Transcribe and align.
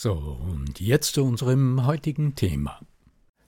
So, 0.00 0.12
und 0.12 0.78
jetzt 0.78 1.14
zu 1.14 1.24
unserem 1.24 1.84
heutigen 1.84 2.36
Thema. 2.36 2.78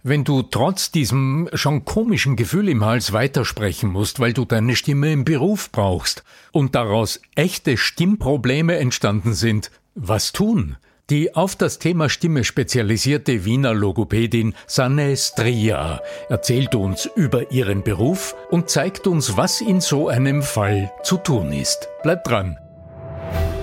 Wenn 0.02 0.24
du 0.24 0.42
trotz 0.42 0.90
diesem 0.90 1.48
schon 1.52 1.84
komischen 1.84 2.34
Gefühl 2.34 2.68
im 2.68 2.84
Hals 2.84 3.12
weitersprechen 3.12 3.88
musst, 3.88 4.18
weil 4.18 4.32
du 4.32 4.44
deine 4.44 4.74
Stimme 4.74 5.12
im 5.12 5.24
Beruf 5.24 5.70
brauchst 5.70 6.24
und 6.50 6.74
daraus 6.74 7.20
echte 7.36 7.76
Stimmprobleme 7.76 8.78
entstanden 8.78 9.32
sind, 9.32 9.70
was 9.94 10.32
tun? 10.32 10.74
Die 11.08 11.36
auf 11.36 11.54
das 11.54 11.78
Thema 11.78 12.08
Stimme 12.08 12.42
spezialisierte 12.42 13.44
Wiener 13.44 13.72
Logopädin 13.72 14.54
Sanne 14.66 15.16
Stria 15.16 16.00
erzählt 16.28 16.74
uns 16.74 17.08
über 17.14 17.52
ihren 17.52 17.84
Beruf 17.84 18.34
und 18.50 18.68
zeigt 18.68 19.06
uns, 19.06 19.36
was 19.36 19.60
in 19.60 19.80
so 19.80 20.08
einem 20.08 20.42
Fall 20.42 20.90
zu 21.04 21.16
tun 21.16 21.52
ist. 21.52 21.88
Bleibt 22.02 22.26
dran! 22.26 22.58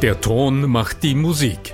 Der 0.02 0.22
Ton 0.22 0.70
macht 0.70 1.04
die 1.04 1.16
Musik. 1.16 1.74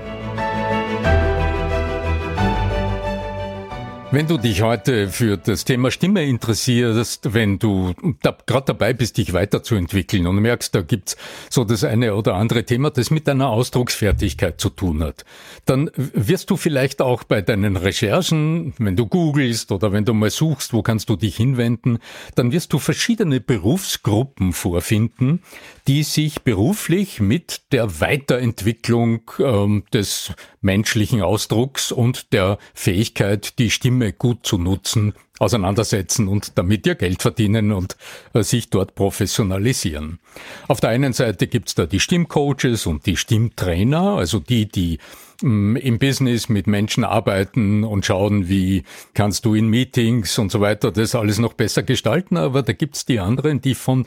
Wenn 4.13 4.27
du 4.27 4.37
dich 4.37 4.61
heute 4.61 5.07
für 5.07 5.37
das 5.37 5.63
Thema 5.63 5.89
Stimme 5.89 6.25
interessierst, 6.25 7.33
wenn 7.33 7.59
du 7.59 7.93
da, 8.21 8.37
gerade 8.45 8.65
dabei 8.65 8.91
bist, 8.91 9.17
dich 9.17 9.31
weiterzuentwickeln 9.31 10.27
und 10.27 10.35
merkst, 10.39 10.75
da 10.75 10.81
gibt's 10.81 11.15
so 11.49 11.63
das 11.63 11.85
eine 11.85 12.13
oder 12.13 12.35
andere 12.35 12.65
Thema, 12.65 12.89
das 12.89 13.09
mit 13.09 13.29
deiner 13.29 13.47
Ausdrucksfertigkeit 13.47 14.59
zu 14.59 14.69
tun 14.69 15.01
hat, 15.01 15.23
dann 15.63 15.89
wirst 15.95 16.49
du 16.49 16.57
vielleicht 16.57 17.01
auch 17.01 17.23
bei 17.23 17.41
deinen 17.41 17.77
Recherchen, 17.77 18.73
wenn 18.79 18.97
du 18.97 19.07
googelst 19.07 19.71
oder 19.71 19.93
wenn 19.93 20.03
du 20.03 20.13
mal 20.13 20.29
suchst, 20.29 20.73
wo 20.73 20.81
kannst 20.81 21.09
du 21.09 21.15
dich 21.15 21.37
hinwenden, 21.37 21.99
dann 22.35 22.51
wirst 22.51 22.73
du 22.73 22.79
verschiedene 22.79 23.39
Berufsgruppen 23.39 24.51
vorfinden, 24.51 25.41
die 25.87 26.03
sich 26.03 26.41
beruflich 26.41 27.21
mit 27.21 27.61
der 27.71 28.01
Weiterentwicklung 28.01 29.21
ähm, 29.39 29.85
des 29.93 30.33
menschlichen 30.61 31.21
Ausdrucks 31.21 31.91
und 31.91 32.33
der 32.33 32.57
Fähigkeit, 32.73 33.57
die 33.59 33.71
Stimme 33.71 34.13
gut 34.13 34.45
zu 34.45 34.57
nutzen, 34.57 35.13
auseinandersetzen 35.39 36.27
und 36.27 36.57
damit 36.57 36.85
ihr 36.85 36.93
Geld 36.93 37.21
verdienen 37.21 37.71
und 37.71 37.97
äh, 38.33 38.43
sich 38.43 38.69
dort 38.69 38.93
professionalisieren. 38.93 40.19
Auf 40.67 40.79
der 40.79 40.91
einen 40.91 41.13
Seite 41.13 41.47
gibt's 41.47 41.73
da 41.73 41.87
die 41.87 41.99
Stimmcoaches 41.99 42.85
und 42.85 43.07
die 43.07 43.17
Stimmtrainer, 43.17 44.17
also 44.17 44.39
die, 44.39 44.67
die 44.67 44.99
mm, 45.41 45.77
im 45.77 45.97
Business 45.97 46.47
mit 46.47 46.67
Menschen 46.67 47.03
arbeiten 47.03 47.83
und 47.83 48.05
schauen, 48.05 48.49
wie 48.49 48.83
kannst 49.15 49.45
du 49.45 49.55
in 49.55 49.67
Meetings 49.67 50.37
und 50.37 50.51
so 50.51 50.61
weiter 50.61 50.91
das 50.91 51.15
alles 51.15 51.39
noch 51.39 51.53
besser 51.53 51.81
gestalten. 51.81 52.37
Aber 52.37 52.61
da 52.61 52.73
gibt's 52.73 53.05
die 53.05 53.19
anderen, 53.19 53.61
die 53.61 53.73
von 53.73 54.05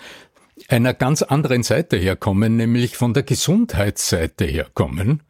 einer 0.69 0.94
ganz 0.94 1.22
anderen 1.22 1.64
Seite 1.64 1.97
herkommen, 1.97 2.56
nämlich 2.56 2.97
von 2.97 3.12
der 3.12 3.25
Gesundheitsseite 3.25 4.44
herkommen 4.44 5.20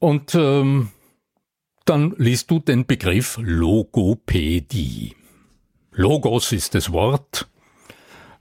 und 0.00 0.34
ähm, 0.34 0.88
dann 1.84 2.14
liest 2.18 2.50
du 2.50 2.58
den 2.58 2.86
Begriff 2.86 3.38
Logopädie. 3.40 5.14
Logos 5.92 6.52
ist 6.52 6.74
das 6.74 6.92
Wort. 6.92 7.48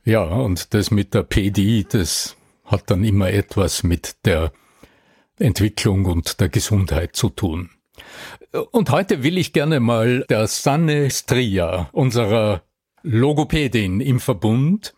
Ja, 0.05 0.23
und 0.23 0.73
das 0.73 0.89
mit 0.89 1.13
der 1.13 1.23
Pädie, 1.23 1.85
das 1.87 2.35
hat 2.65 2.89
dann 2.89 3.03
immer 3.03 3.29
etwas 3.29 3.83
mit 3.83 4.25
der 4.25 4.51
Entwicklung 5.37 6.05
und 6.05 6.39
der 6.39 6.49
Gesundheit 6.49 7.15
zu 7.15 7.29
tun. 7.29 7.69
Und 8.71 8.89
heute 8.89 9.23
will 9.23 9.37
ich 9.37 9.53
gerne 9.53 9.79
mal 9.79 10.25
der 10.29 10.47
Sanne 10.47 11.11
Stria, 11.11 11.89
unserer 11.91 12.63
Logopädin 13.03 14.01
im 14.01 14.19
Verbund, 14.19 14.93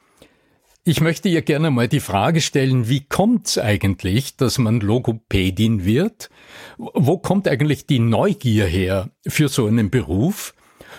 ich 0.83 0.99
möchte 0.99 1.29
ihr 1.29 1.41
gerne 1.41 1.69
mal 1.69 1.87
die 1.87 1.99
Frage 1.99 2.41
stellen, 2.41 2.89
wie 2.89 3.01
kommt's 3.01 3.57
eigentlich, 3.57 4.35
dass 4.37 4.57
man 4.57 4.79
Logopädin 4.79 5.85
wird? 5.85 6.29
Wo 6.77 7.17
kommt 7.17 7.47
eigentlich 7.47 7.85
die 7.85 7.99
Neugier 7.99 8.65
her 8.65 9.09
für 9.27 9.47
so 9.47 9.67
einen 9.67 9.91
Beruf? 9.91 10.55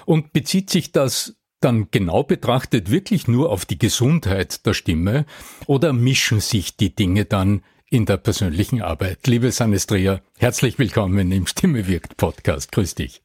Und 0.06 0.32
bezieht 0.32 0.71
sich 0.71 0.92
das 0.92 1.37
dann 1.60 1.88
genau 1.91 2.22
betrachtet 2.22 2.91
wirklich 2.91 3.28
nur 3.28 3.50
auf 3.50 3.65
die 3.65 3.78
Gesundheit 3.78 4.66
der 4.66 4.75
Stimme 4.75 5.26
oder 5.66 5.92
mischen 5.92 6.41
sich 6.41 6.76
die 6.76 6.94
Dinge 6.94 7.25
dann 7.25 7.62
in 7.88 8.06
der 8.06 8.16
persönlichen 8.16 8.82
Arbeit? 8.82 9.26
Liebe 9.26 9.50
Sanestria, 9.53 10.21
herzlich 10.38 10.78
willkommen 10.78 11.31
im 11.31 11.47
Stimme 11.47 11.87
wirkt 11.87 12.16
Podcast. 12.16 12.72
Grüß 12.72 12.94
dich. 12.94 13.22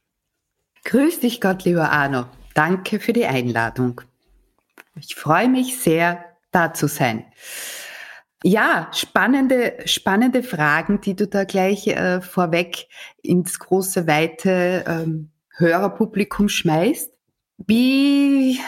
Grüß 0.84 1.20
dich 1.20 1.42
Gott, 1.42 1.66
lieber 1.66 1.92
Arno. 1.92 2.26
Danke 2.54 3.00
für 3.00 3.14
die 3.14 3.26
Einladung. 3.26 4.02
Ich 5.00 5.16
freue 5.16 5.50
mich 5.50 5.78
sehr, 5.78 6.24
da 6.52 6.74
zu 6.74 6.88
sein. 6.88 7.26
Ja, 8.44 8.90
spannende, 8.94 9.78
spannende 9.86 10.44
Fragen, 10.44 11.02
die 11.02 11.16
du 11.16 11.28
da 11.28 11.44
gleich 11.44 11.88
äh, 11.88 12.22
vorweg 12.22 12.88
ins 13.22 13.58
große, 13.58 14.08
weite 14.08 14.86
ähm, 14.88 15.32
Hörerpublikum 15.56 16.48
schmeißt. 16.48 17.12
Wie 17.66 18.60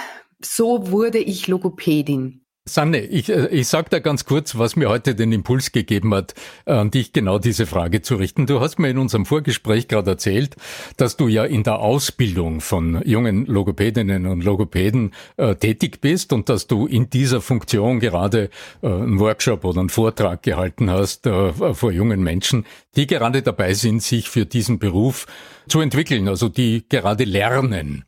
so 0.43 0.89
wurde 0.89 1.19
ich 1.19 1.47
Logopädin? 1.47 2.45
Sanne, 2.69 2.99
ich, 2.99 3.29
äh, 3.29 3.47
ich 3.47 3.67
sage 3.67 3.87
da 3.89 3.99
ganz 3.99 4.25
kurz, 4.25 4.57
was 4.57 4.75
mir 4.75 4.89
heute 4.89 5.15
den 5.15 5.31
Impuls 5.31 5.71
gegeben 5.71 6.13
hat, 6.13 6.35
an 6.65 6.91
dich 6.91 7.13
genau 7.13 7.39
diese 7.39 7.65
Frage 7.65 8.01
zu 8.01 8.15
richten. 8.15 8.45
Du 8.45 8.59
hast 8.59 8.79
mir 8.79 8.89
in 8.89 8.97
unserem 8.97 9.25
Vorgespräch 9.25 9.87
gerade 9.87 10.11
erzählt, 10.11 10.55
dass 10.97 11.17
du 11.17 11.27
ja 11.27 11.45
in 11.45 11.63
der 11.63 11.79
Ausbildung 11.79 12.61
von 12.61 13.01
jungen 13.05 13.45
Logopädinnen 13.45 14.27
und 14.27 14.43
Logopäden 14.43 15.13
äh, 15.37 15.55
tätig 15.55 15.99
bist 16.01 16.31
und 16.31 16.47
dass 16.49 16.67
du 16.67 16.85
in 16.85 17.09
dieser 17.09 17.41
Funktion 17.41 17.99
gerade 17.99 18.49
äh, 18.81 18.87
einen 18.87 19.19
Workshop 19.19 19.65
oder 19.65 19.79
einen 19.79 19.89
Vortrag 19.89 20.43
gehalten 20.43 20.89
hast 20.89 21.25
äh, 21.25 21.73
vor 21.73 21.91
jungen 21.91 22.21
Menschen, 22.21 22.65
die 22.95 23.07
gerade 23.07 23.41
dabei 23.41 23.73
sind, 23.73 24.03
sich 24.03 24.29
für 24.29 24.45
diesen 24.45 24.79
Beruf 24.79 25.25
zu 25.67 25.81
entwickeln, 25.81 26.27
also 26.27 26.49
die 26.49 26.85
gerade 26.87 27.23
lernen. 27.23 28.05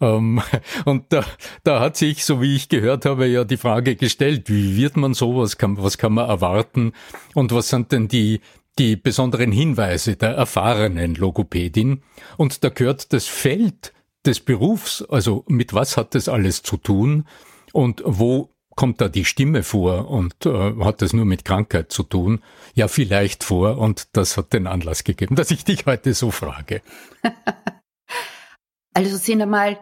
Ähm, 0.00 0.42
und 0.84 1.12
da, 1.12 1.24
da 1.64 1.80
hat 1.80 1.96
sich, 1.96 2.24
so 2.24 2.40
wie 2.40 2.56
ich 2.56 2.68
gehört 2.68 3.04
habe, 3.04 3.26
ja 3.26 3.44
die 3.44 3.56
Frage 3.56 3.96
gestellt, 3.96 4.48
wie 4.48 4.76
wird 4.76 4.96
man 4.96 5.14
sowas, 5.14 5.58
kann, 5.58 5.76
was 5.82 5.98
kann 5.98 6.14
man 6.14 6.28
erwarten 6.28 6.92
und 7.34 7.52
was 7.52 7.68
sind 7.68 7.92
denn 7.92 8.08
die, 8.08 8.40
die 8.78 8.96
besonderen 8.96 9.52
Hinweise 9.52 10.16
der 10.16 10.30
erfahrenen 10.30 11.14
Logopädin? 11.14 12.02
Und 12.36 12.64
da 12.64 12.68
gehört 12.68 13.12
das 13.12 13.26
Feld 13.26 13.92
des 14.24 14.40
Berufs, 14.40 15.02
also 15.02 15.44
mit 15.48 15.72
was 15.72 15.96
hat 15.96 16.14
das 16.14 16.28
alles 16.28 16.62
zu 16.62 16.76
tun 16.76 17.26
und 17.72 18.02
wo 18.04 18.50
kommt 18.74 19.00
da 19.00 19.08
die 19.08 19.24
Stimme 19.24 19.62
vor 19.62 20.10
und 20.10 20.44
äh, 20.44 20.74
hat 20.84 21.00
das 21.00 21.12
nur 21.14 21.24
mit 21.24 21.44
Krankheit 21.44 21.90
zu 21.90 22.02
tun? 22.02 22.40
Ja, 22.74 22.88
vielleicht 22.88 23.42
vor 23.42 23.78
und 23.78 24.08
das 24.12 24.36
hat 24.36 24.52
den 24.52 24.66
Anlass 24.66 25.02
gegeben, 25.04 25.34
dass 25.34 25.50
ich 25.50 25.64
dich 25.64 25.86
heute 25.86 26.12
so 26.12 26.30
frage. 26.30 26.82
also 28.96 29.18
sind 29.18 29.42
einmal 29.42 29.78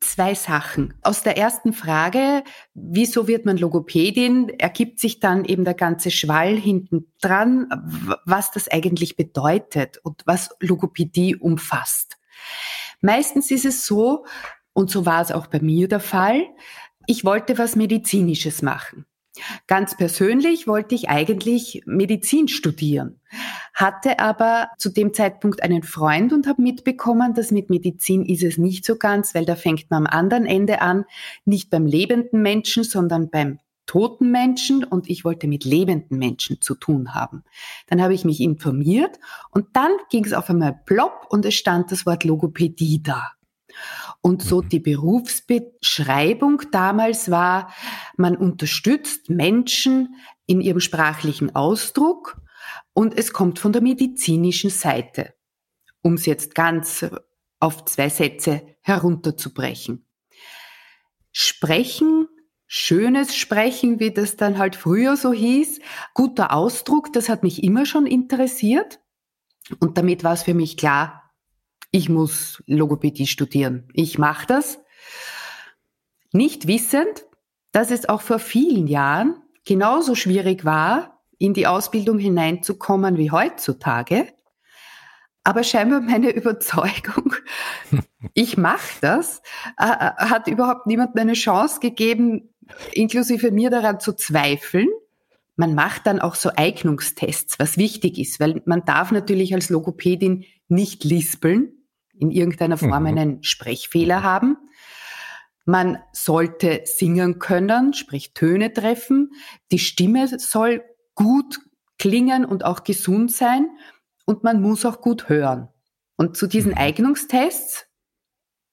zwei 0.00 0.34
Sachen. 0.34 0.94
Aus 1.02 1.22
der 1.22 1.38
ersten 1.38 1.72
Frage, 1.72 2.42
wieso 2.74 3.28
wird 3.28 3.46
man 3.46 3.56
Logopädin, 3.56 4.48
ergibt 4.48 4.98
sich 4.98 5.20
dann 5.20 5.44
eben 5.44 5.64
der 5.64 5.74
ganze 5.74 6.10
Schwall 6.10 6.56
hinten 6.56 7.12
dran, 7.20 7.68
was 8.24 8.50
das 8.50 8.68
eigentlich 8.68 9.16
bedeutet 9.16 9.98
und 9.98 10.22
was 10.26 10.50
Logopädie 10.58 11.36
umfasst. 11.36 12.16
Meistens 13.00 13.52
ist 13.52 13.64
es 13.64 13.86
so, 13.86 14.24
und 14.72 14.90
so 14.90 15.06
war 15.06 15.22
es 15.22 15.30
auch 15.30 15.46
bei 15.46 15.60
mir 15.60 15.86
der 15.86 16.00
Fall, 16.00 16.44
ich 17.06 17.24
wollte 17.24 17.58
was 17.58 17.76
Medizinisches 17.76 18.60
machen. 18.60 19.06
Ganz 19.66 19.96
persönlich 19.96 20.66
wollte 20.66 20.94
ich 20.94 21.08
eigentlich 21.08 21.82
Medizin 21.86 22.48
studieren, 22.48 23.20
hatte 23.74 24.18
aber 24.18 24.68
zu 24.78 24.90
dem 24.90 25.14
Zeitpunkt 25.14 25.62
einen 25.62 25.82
Freund 25.82 26.32
und 26.32 26.46
habe 26.46 26.62
mitbekommen, 26.62 27.34
dass 27.34 27.50
mit 27.50 27.70
Medizin 27.70 28.24
ist 28.24 28.42
es 28.42 28.58
nicht 28.58 28.84
so 28.84 28.96
ganz, 28.96 29.34
weil 29.34 29.44
da 29.44 29.56
fängt 29.56 29.90
man 29.90 30.06
am 30.06 30.18
anderen 30.18 30.46
Ende 30.46 30.80
an, 30.80 31.04
nicht 31.44 31.70
beim 31.70 31.86
lebenden 31.86 32.42
Menschen, 32.42 32.84
sondern 32.84 33.30
beim 33.30 33.58
toten 33.88 34.30
Menschen 34.30 34.84
und 34.84 35.10
ich 35.10 35.24
wollte 35.24 35.48
mit 35.48 35.64
lebenden 35.64 36.18
Menschen 36.18 36.60
zu 36.60 36.74
tun 36.74 37.14
haben. 37.14 37.42
Dann 37.88 38.00
habe 38.02 38.14
ich 38.14 38.24
mich 38.24 38.40
informiert 38.40 39.18
und 39.50 39.66
dann 39.72 39.90
ging 40.10 40.24
es 40.24 40.34
auf 40.34 40.48
einmal 40.50 40.78
plopp 40.84 41.26
und 41.30 41.44
es 41.44 41.54
stand 41.54 41.90
das 41.90 42.06
Wort 42.06 42.22
Logopädie 42.22 43.02
da. 43.02 43.32
Und 44.20 44.42
so 44.42 44.62
mhm. 44.62 44.68
die 44.68 44.80
Berufsbeschreibung 44.80 46.62
damals 46.72 47.30
war, 47.30 47.72
man 48.16 48.36
unterstützt 48.36 49.30
Menschen 49.30 50.16
in 50.46 50.60
ihrem 50.60 50.80
sprachlichen 50.80 51.54
Ausdruck 51.54 52.40
und 52.94 53.16
es 53.16 53.32
kommt 53.32 53.58
von 53.58 53.72
der 53.72 53.82
medizinischen 53.82 54.70
Seite, 54.70 55.34
um 56.02 56.14
es 56.14 56.26
jetzt 56.26 56.54
ganz 56.54 57.06
auf 57.60 57.84
zwei 57.84 58.08
Sätze 58.08 58.76
herunterzubrechen. 58.80 60.06
Sprechen, 61.30 62.26
schönes 62.66 63.36
Sprechen, 63.36 64.00
wie 64.00 64.12
das 64.12 64.36
dann 64.36 64.58
halt 64.58 64.76
früher 64.76 65.16
so 65.16 65.32
hieß, 65.32 65.80
guter 66.14 66.52
Ausdruck, 66.52 67.12
das 67.12 67.28
hat 67.28 67.42
mich 67.42 67.62
immer 67.62 67.86
schon 67.86 68.06
interessiert. 68.06 69.00
Und 69.80 69.98
damit 69.98 70.24
war 70.24 70.32
es 70.32 70.42
für 70.42 70.54
mich 70.54 70.76
klar, 70.76 71.27
ich 71.90 72.08
muss 72.08 72.62
Logopädie 72.66 73.26
studieren. 73.26 73.88
Ich 73.94 74.18
mache 74.18 74.46
das. 74.46 74.78
Nicht 76.32 76.66
wissend, 76.66 77.24
dass 77.72 77.90
es 77.90 78.08
auch 78.08 78.20
vor 78.20 78.38
vielen 78.38 78.86
Jahren 78.86 79.42
genauso 79.64 80.14
schwierig 80.14 80.64
war, 80.64 81.22
in 81.38 81.54
die 81.54 81.66
Ausbildung 81.66 82.18
hineinzukommen 82.18 83.16
wie 83.16 83.30
heutzutage. 83.30 84.26
Aber 85.44 85.62
scheinbar 85.62 86.00
meine 86.00 86.30
Überzeugung, 86.34 87.34
ich 88.34 88.58
mache 88.58 88.98
das, 89.00 89.40
äh, 89.78 89.84
äh, 89.86 90.12
hat 90.18 90.46
überhaupt 90.48 90.86
niemand 90.86 91.18
eine 91.18 91.34
Chance 91.34 91.80
gegeben, 91.80 92.50
inklusive 92.92 93.50
mir 93.50 93.70
daran 93.70 94.00
zu 94.00 94.12
zweifeln. 94.12 94.88
Man 95.56 95.74
macht 95.74 96.06
dann 96.06 96.20
auch 96.20 96.34
so 96.34 96.50
Eignungstests, 96.54 97.58
was 97.58 97.78
wichtig 97.78 98.18
ist, 98.18 98.40
weil 98.40 98.62
man 98.66 98.84
darf 98.84 99.10
natürlich 99.10 99.54
als 99.54 99.70
Logopädin 99.70 100.44
nicht 100.68 101.04
lispeln 101.04 101.77
in 102.18 102.30
irgendeiner 102.30 102.76
Form 102.76 103.02
mhm. 103.02 103.06
einen 103.06 103.42
Sprechfehler 103.44 104.22
haben. 104.22 104.56
Man 105.64 105.98
sollte 106.12 106.82
singen 106.84 107.38
können, 107.38 107.92
sprich 107.92 108.32
Töne 108.32 108.72
treffen. 108.72 109.32
Die 109.70 109.78
Stimme 109.78 110.26
soll 110.38 110.82
gut 111.14 111.60
klingen 111.98 112.44
und 112.44 112.64
auch 112.64 112.84
gesund 112.84 113.32
sein. 113.32 113.68
Und 114.24 114.44
man 114.44 114.60
muss 114.62 114.86
auch 114.86 115.00
gut 115.00 115.28
hören. 115.28 115.68
Und 116.16 116.36
zu 116.36 116.46
diesen 116.46 116.72
mhm. 116.72 116.78
Eignungstests 116.78 117.86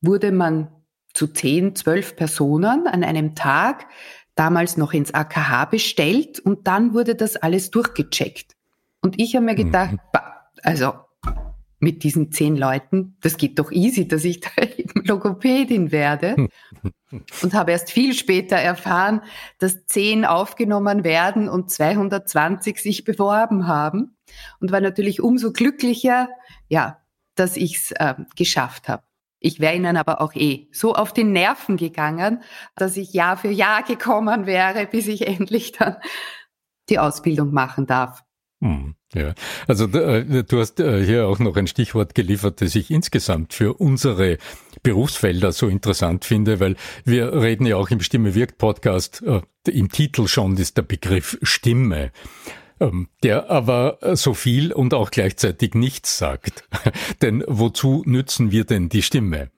wurde 0.01 0.31
man 0.31 0.69
zu 1.13 1.27
zehn, 1.27 1.75
zwölf 1.75 2.15
Personen 2.15 2.87
an 2.87 3.03
einem 3.03 3.35
Tag 3.35 3.87
damals 4.35 4.77
noch 4.77 4.93
ins 4.93 5.13
AKH 5.13 5.65
bestellt 5.65 6.39
und 6.39 6.67
dann 6.67 6.93
wurde 6.93 7.15
das 7.15 7.37
alles 7.37 7.71
durchgecheckt. 7.71 8.55
Und 9.01 9.19
ich 9.19 9.35
habe 9.35 9.45
mir 9.45 9.55
gedacht, 9.55 9.93
mhm. 9.93 10.19
also 10.61 10.93
mit 11.85 12.01
diesen 12.01 12.31
zehn 12.31 12.57
Leuten, 12.57 13.15
das 13.21 13.37
geht 13.37 13.59
doch 13.59 13.71
easy, 13.71 14.07
dass 14.07 14.23
ich 14.25 14.39
da 14.39 14.49
eben 14.77 15.05
Logopädin 15.05 15.91
werde. 15.91 16.49
und 17.43 17.53
habe 17.53 17.71
erst 17.71 17.91
viel 17.91 18.15
später 18.15 18.55
erfahren, 18.55 19.21
dass 19.59 19.85
zehn 19.85 20.25
aufgenommen 20.25 21.03
werden 21.03 21.47
und 21.47 21.69
220 21.69 22.79
sich 22.79 23.03
beworben 23.03 23.67
haben. 23.67 24.17
Und 24.59 24.71
war 24.71 24.81
natürlich 24.81 25.21
umso 25.21 25.51
glücklicher, 25.51 26.27
ja, 26.69 26.97
dass 27.35 27.55
ich 27.55 27.75
es 27.75 27.91
äh, 27.91 28.15
geschafft 28.35 28.89
habe. 28.89 29.03
Ich 29.39 29.59
wäre 29.59 29.75
ihnen 29.75 29.95
aber 29.95 30.21
auch 30.21 30.33
eh 30.33 30.67
so 30.71 30.95
auf 30.95 31.13
die 31.13 31.23
Nerven 31.23 31.77
gegangen, 31.77 32.41
dass 32.75 32.97
ich 32.97 33.13
Jahr 33.13 33.37
für 33.37 33.51
Jahr 33.51 33.83
gekommen 33.83 34.47
wäre, 34.47 34.87
bis 34.87 35.05
ich 35.07 35.27
endlich 35.27 35.73
dann 35.73 35.97
die 36.89 36.97
Ausbildung 36.97 37.53
machen 37.53 37.85
darf. 37.85 38.23
Hm, 38.59 38.95
ja, 39.15 39.33
also 39.67 39.85
äh, 39.85 40.43
du 40.43 40.59
hast 40.59 40.79
äh, 40.79 41.03
hier 41.05 41.27
auch 41.27 41.39
noch 41.39 41.55
ein 41.55 41.67
Stichwort 41.67 42.15
geliefert, 42.15 42.61
das 42.61 42.75
ich 42.75 42.91
insgesamt 42.91 43.53
für 43.53 43.73
unsere 43.73 44.37
Berufsfelder 44.83 45.51
so 45.51 45.67
interessant 45.67 46.25
finde, 46.25 46.59
weil 46.59 46.75
wir 47.05 47.33
reden 47.33 47.65
ja 47.65 47.77
auch 47.77 47.89
im 47.89 48.01
Stimme 48.01 48.35
wirkt 48.35 48.57
Podcast, 48.57 49.23
äh, 49.25 49.41
im 49.69 49.89
Titel 49.89 50.27
schon 50.27 50.57
ist 50.57 50.77
der 50.77 50.83
Begriff 50.83 51.37
Stimme 51.41 52.11
ähm, 52.81 53.07
der 53.23 53.49
aber 53.49 53.99
so 54.15 54.33
viel 54.33 54.73
und 54.73 54.93
auch 54.93 55.09
gleichzeitig 55.09 55.75
nichts 55.75 56.17
sagt. 56.17 56.67
denn 57.21 57.41
wozu 57.47 58.03
nützen 58.05 58.51
wir 58.51 58.65
denn 58.65 58.89
die 58.89 59.01
Stimme? 59.01 59.49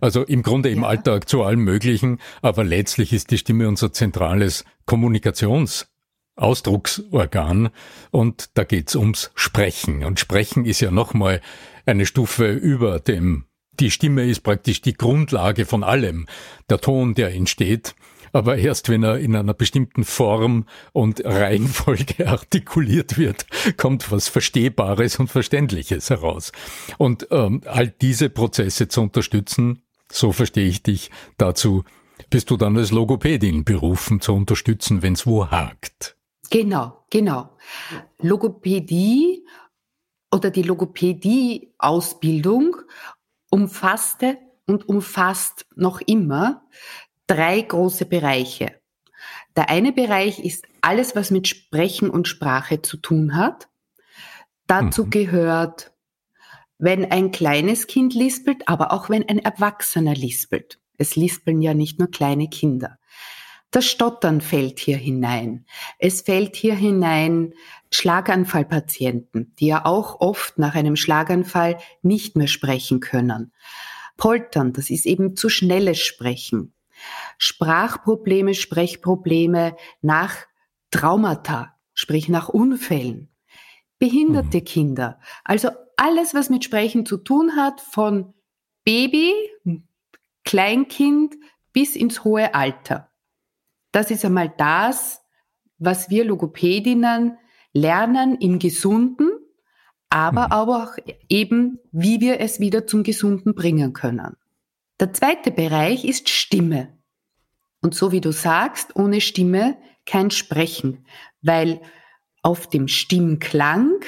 Also 0.00 0.24
im 0.24 0.42
Grunde 0.42 0.70
im 0.70 0.82
ja. 0.82 0.88
Alltag 0.88 1.28
zu 1.28 1.42
allem 1.42 1.60
Möglichen, 1.60 2.18
aber 2.40 2.64
letztlich 2.64 3.12
ist 3.12 3.30
die 3.30 3.38
Stimme 3.38 3.68
unser 3.68 3.92
zentrales 3.92 4.64
Kommunikations 4.86 5.91
Ausdrucksorgan 6.36 7.70
und 8.10 8.50
da 8.54 8.64
geht's 8.64 8.96
ums 8.96 9.30
Sprechen. 9.34 10.04
Und 10.04 10.20
Sprechen 10.20 10.64
ist 10.64 10.80
ja 10.80 10.90
nochmal 10.90 11.40
eine 11.86 12.06
Stufe 12.06 12.52
über 12.52 13.00
dem, 13.00 13.44
die 13.80 13.90
Stimme 13.90 14.28
ist 14.28 14.40
praktisch 14.40 14.82
die 14.82 14.94
Grundlage 14.94 15.64
von 15.64 15.82
allem, 15.82 16.26
der 16.68 16.80
Ton, 16.80 17.14
der 17.14 17.34
entsteht. 17.34 17.94
Aber 18.34 18.56
erst 18.56 18.88
wenn 18.88 19.02
er 19.02 19.18
in 19.18 19.36
einer 19.36 19.54
bestimmten 19.54 20.04
Form 20.04 20.66
und 20.92 21.22
Reihenfolge 21.24 22.26
artikuliert 22.28 23.18
wird, 23.18 23.46
kommt 23.76 24.10
was 24.10 24.28
Verstehbares 24.28 25.18
und 25.18 25.28
Verständliches 25.28 26.10
heraus. 26.10 26.52
Und 26.96 27.28
ähm, 27.30 27.60
all 27.66 27.88
diese 27.88 28.30
Prozesse 28.30 28.88
zu 28.88 29.02
unterstützen, 29.02 29.82
so 30.10 30.32
verstehe 30.32 30.68
ich 30.68 30.82
dich, 30.82 31.10
dazu 31.36 31.84
bist 32.30 32.50
du 32.50 32.56
dann 32.56 32.76
als 32.76 32.90
Logopädin 32.90 33.64
berufen 33.64 34.20
zu 34.20 34.34
unterstützen, 34.34 35.02
wenn 35.02 35.14
es 35.14 35.26
wo 35.26 35.50
hakt. 35.50 36.16
Genau, 36.52 37.04
genau. 37.08 37.56
Logopädie 38.18 39.46
oder 40.30 40.50
die 40.50 40.62
Logopädie-Ausbildung 40.62 42.76
umfasste 43.50 44.36
und 44.66 44.86
umfasst 44.86 45.64
noch 45.76 46.02
immer 46.02 46.68
drei 47.26 47.62
große 47.62 48.04
Bereiche. 48.04 48.78
Der 49.56 49.70
eine 49.70 49.92
Bereich 49.92 50.40
ist 50.40 50.66
alles, 50.82 51.16
was 51.16 51.30
mit 51.30 51.48
Sprechen 51.48 52.10
und 52.10 52.28
Sprache 52.28 52.82
zu 52.82 52.98
tun 52.98 53.34
hat. 53.34 53.70
Dazu 54.66 55.06
mhm. 55.06 55.10
gehört, 55.10 55.94
wenn 56.76 57.10
ein 57.10 57.30
kleines 57.30 57.86
Kind 57.86 58.12
lispelt, 58.12 58.68
aber 58.68 58.92
auch 58.92 59.08
wenn 59.08 59.26
ein 59.26 59.38
Erwachsener 59.38 60.14
lispelt. 60.14 60.82
Es 60.98 61.16
lispeln 61.16 61.62
ja 61.62 61.72
nicht 61.72 61.98
nur 61.98 62.10
kleine 62.10 62.50
Kinder. 62.50 62.98
Das 63.72 63.86
Stottern 63.86 64.42
fällt 64.42 64.78
hier 64.78 64.98
hinein. 64.98 65.64
Es 65.98 66.20
fällt 66.20 66.56
hier 66.56 66.74
hinein 66.74 67.54
Schlaganfallpatienten, 67.90 69.54
die 69.58 69.66
ja 69.66 69.86
auch 69.86 70.20
oft 70.20 70.58
nach 70.58 70.74
einem 70.74 70.94
Schlaganfall 70.94 71.78
nicht 72.02 72.36
mehr 72.36 72.48
sprechen 72.48 73.00
können. 73.00 73.52
Poltern, 74.18 74.74
das 74.74 74.90
ist 74.90 75.06
eben 75.06 75.36
zu 75.36 75.48
schnelles 75.48 75.98
Sprechen. 75.98 76.74
Sprachprobleme, 77.38 78.52
Sprechprobleme 78.52 79.74
nach 80.02 80.36
Traumata, 80.90 81.74
sprich 81.94 82.28
nach 82.28 82.50
Unfällen. 82.50 83.30
Behinderte 83.98 84.58
mhm. 84.58 84.64
Kinder. 84.64 85.18
Also 85.44 85.70
alles, 85.96 86.34
was 86.34 86.50
mit 86.50 86.62
Sprechen 86.62 87.06
zu 87.06 87.16
tun 87.16 87.56
hat, 87.56 87.80
von 87.80 88.34
Baby, 88.84 89.32
Kleinkind 90.44 91.36
bis 91.72 91.96
ins 91.96 92.22
hohe 92.22 92.54
Alter. 92.54 93.11
Das 93.92 94.10
ist 94.10 94.24
einmal 94.24 94.52
das, 94.56 95.22
was 95.78 96.10
wir 96.10 96.24
Logopädinnen 96.24 97.38
lernen 97.72 98.36
im 98.38 98.58
Gesunden, 98.58 99.30
aber 100.10 100.46
mhm. 100.46 100.52
auch 100.52 100.96
eben, 101.28 101.78
wie 101.90 102.20
wir 102.20 102.40
es 102.40 102.60
wieder 102.60 102.86
zum 102.86 103.02
Gesunden 103.02 103.54
bringen 103.54 103.92
können. 103.92 104.36
Der 105.00 105.12
zweite 105.12 105.50
Bereich 105.50 106.04
ist 106.04 106.28
Stimme. 106.28 106.96
Und 107.80 107.94
so 107.94 108.12
wie 108.12 108.20
du 108.20 108.32
sagst, 108.32 108.94
ohne 108.94 109.20
Stimme 109.20 109.76
kein 110.06 110.30
Sprechen, 110.30 111.06
weil 111.40 111.80
auf 112.42 112.68
dem 112.68 112.88
Stimmklang, 112.88 114.00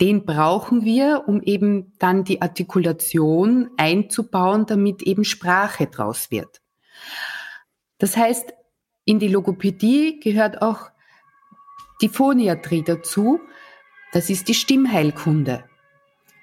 den 0.00 0.24
brauchen 0.26 0.84
wir, 0.84 1.24
um 1.26 1.40
eben 1.42 1.92
dann 1.98 2.24
die 2.24 2.42
Artikulation 2.42 3.70
einzubauen, 3.76 4.66
damit 4.66 5.02
eben 5.02 5.24
Sprache 5.24 5.86
draus 5.86 6.30
wird. 6.30 6.60
Das 7.98 8.16
heißt, 8.16 8.52
in 9.04 9.18
die 9.18 9.28
Logopädie 9.28 10.20
gehört 10.20 10.62
auch 10.62 10.90
die 12.00 12.08
Phoniatrie 12.08 12.82
dazu. 12.82 13.40
Das 14.12 14.30
ist 14.30 14.48
die 14.48 14.54
Stimmheilkunde. 14.54 15.64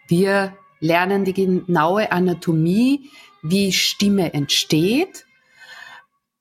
Wir 0.08 0.58
lernen 0.80 1.26
die 1.26 1.34
genaue 1.34 2.12
Anatomie, 2.12 3.10
wie 3.42 3.72
Stimme 3.72 4.34
entsteht, 4.34 5.26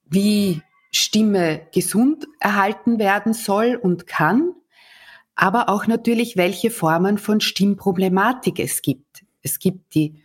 wie 0.07 0.63
Stimme 0.91 1.67
gesund 1.73 2.27
erhalten 2.41 2.99
werden 2.99 3.35
soll 3.35 3.77
und 3.77 4.07
kann, 4.07 4.55
aber 5.35 5.69
auch 5.69 5.87
natürlich, 5.87 6.37
welche 6.37 6.71
Formen 6.71 7.19
von 7.19 7.41
Stimmproblematik 7.41 8.59
es 8.59 8.83
gibt. 8.83 9.25
Es 9.43 9.59
gibt 9.59 9.95
die 9.95 10.25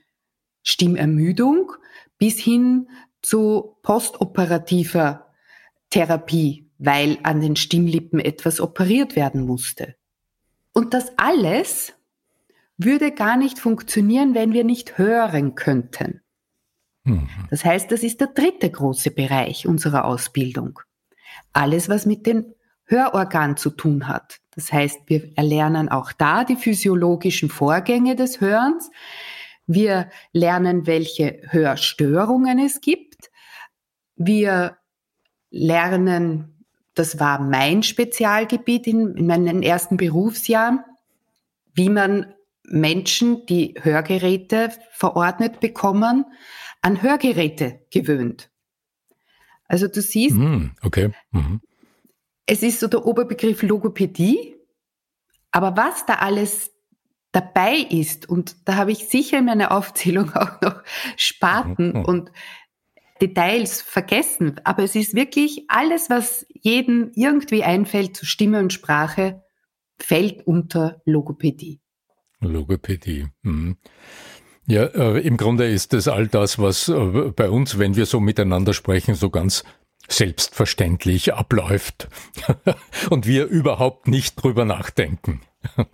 Stimmermüdung 0.63 1.73
bis 2.17 2.39
hin 2.39 2.87
zu 3.21 3.75
postoperativer 3.83 5.22
Therapie, 5.93 6.67
weil 6.79 7.19
an 7.21 7.39
den 7.39 7.55
Stimmlippen 7.55 8.19
etwas 8.19 8.59
operiert 8.59 9.15
werden 9.15 9.45
musste. 9.45 9.93
Und 10.73 10.95
das 10.95 11.11
alles 11.17 11.93
würde 12.77 13.11
gar 13.11 13.37
nicht 13.37 13.59
funktionieren, 13.59 14.33
wenn 14.33 14.53
wir 14.53 14.63
nicht 14.63 14.97
hören 14.97 15.53
könnten. 15.53 16.21
Mhm. 17.03 17.29
Das 17.51 17.63
heißt, 17.63 17.91
das 17.91 18.01
ist 18.01 18.21
der 18.21 18.29
dritte 18.29 18.71
große 18.71 19.11
Bereich 19.11 19.67
unserer 19.67 20.05
Ausbildung. 20.05 20.79
Alles, 21.53 21.89
was 21.89 22.07
mit 22.07 22.25
dem 22.25 22.55
Hörorgan 22.85 23.55
zu 23.55 23.69
tun 23.69 24.07
hat. 24.07 24.39
Das 24.55 24.73
heißt, 24.73 25.01
wir 25.05 25.37
erlernen 25.37 25.89
auch 25.89 26.11
da 26.11 26.43
die 26.43 26.55
physiologischen 26.55 27.49
Vorgänge 27.49 28.15
des 28.15 28.41
Hörens. 28.41 28.89
Wir 29.67 30.09
lernen, 30.31 30.87
welche 30.87 31.39
Hörstörungen 31.49 32.57
es 32.57 32.81
gibt. 32.81 33.29
Wir 34.15 34.77
lernen, 35.53 36.65
das 36.95 37.19
war 37.19 37.39
mein 37.39 37.83
Spezialgebiet 37.83 38.87
in, 38.87 39.15
in 39.15 39.27
meinen 39.27 39.63
ersten 39.63 39.97
Berufsjahren, 39.97 40.83
wie 41.73 41.89
man 41.89 42.33
Menschen, 42.63 43.45
die 43.45 43.75
Hörgeräte 43.79 44.71
verordnet 44.91 45.59
bekommen, 45.59 46.25
an 46.81 47.01
Hörgeräte 47.01 47.81
gewöhnt. 47.91 48.49
Also 49.67 49.87
du 49.87 50.01
siehst, 50.01 50.35
mm, 50.35 50.71
okay. 50.81 51.13
Mhm. 51.31 51.61
es 52.45 52.63
ist 52.63 52.79
so 52.79 52.87
der 52.87 53.05
Oberbegriff 53.05 53.61
Logopädie, 53.61 54.55
aber 55.51 55.77
was 55.77 56.05
da 56.05 56.15
alles 56.15 56.71
dabei 57.31 57.77
ist, 57.77 58.27
und 58.27 58.55
da 58.65 58.75
habe 58.75 58.91
ich 58.91 59.07
sicher 59.07 59.39
in 59.39 59.45
meiner 59.45 59.71
Aufzählung 59.71 60.31
auch 60.35 60.61
noch 60.61 60.83
Sparten 61.15 61.93
mhm. 61.93 62.05
und 62.05 62.31
Details 63.23 63.81
vergessen, 63.81 64.59
aber 64.65 64.83
es 64.83 64.95
ist 64.95 65.15
wirklich 65.15 65.63
alles, 65.69 66.09
was 66.09 66.45
jedem 66.49 67.11
irgendwie 67.15 67.63
einfällt 67.63 68.17
zu 68.17 68.25
Stimme 68.25 68.59
und 68.59 68.73
Sprache, 68.73 69.41
fällt 69.97 70.45
unter 70.45 71.01
Logopädie. 71.05 71.79
Logopädie. 72.41 73.27
Mhm. 73.43 73.77
Ja, 74.67 74.83
äh, 74.87 75.19
im 75.19 75.37
Grunde 75.37 75.69
ist 75.69 75.93
das 75.93 76.09
all 76.09 76.27
das, 76.27 76.59
was 76.59 76.89
äh, 76.89 77.31
bei 77.33 77.49
uns, 77.49 77.79
wenn 77.79 77.95
wir 77.95 78.05
so 78.05 78.19
miteinander 78.19 78.73
sprechen, 78.73 79.15
so 79.15 79.29
ganz 79.29 79.63
selbstverständlich 80.09 81.33
abläuft 81.33 82.09
und 83.09 83.25
wir 83.25 83.45
überhaupt 83.45 84.09
nicht 84.09 84.43
drüber 84.43 84.65
nachdenken. 84.65 85.39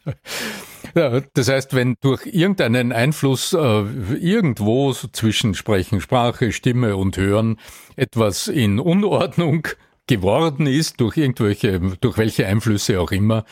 ja, 0.96 1.22
das 1.34 1.50
heißt, 1.50 1.74
wenn 1.74 1.96
durch 2.02 2.26
irgendeinen 2.26 2.92
Einfluss 2.92 3.54
äh, 3.54 3.58
irgendwo 3.58 4.92
so 4.94 5.08
zwischen 5.08 5.54
Sprechen, 5.56 6.02
Sprache, 6.02 6.52
Stimme 6.52 6.96
und 6.98 7.18
Hören 7.18 7.58
etwas 7.96 8.48
in 8.48 8.80
Unordnung 8.80 9.68
geworden 10.08 10.66
ist, 10.66 11.00
durch 11.00 11.18
irgendwelche, 11.18 11.80
durch 12.02 12.18
welche 12.18 12.48
Einflüsse 12.48 13.00
auch 13.00 13.12
immer, 13.12 13.46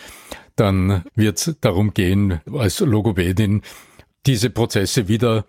dann 0.55 1.03
wird 1.15 1.37
es 1.37 1.55
darum 1.61 1.93
gehen, 1.93 2.41
als 2.51 2.79
Logopädin 2.79 3.61
diese 4.25 4.49
Prozesse 4.49 5.07
wieder 5.07 5.45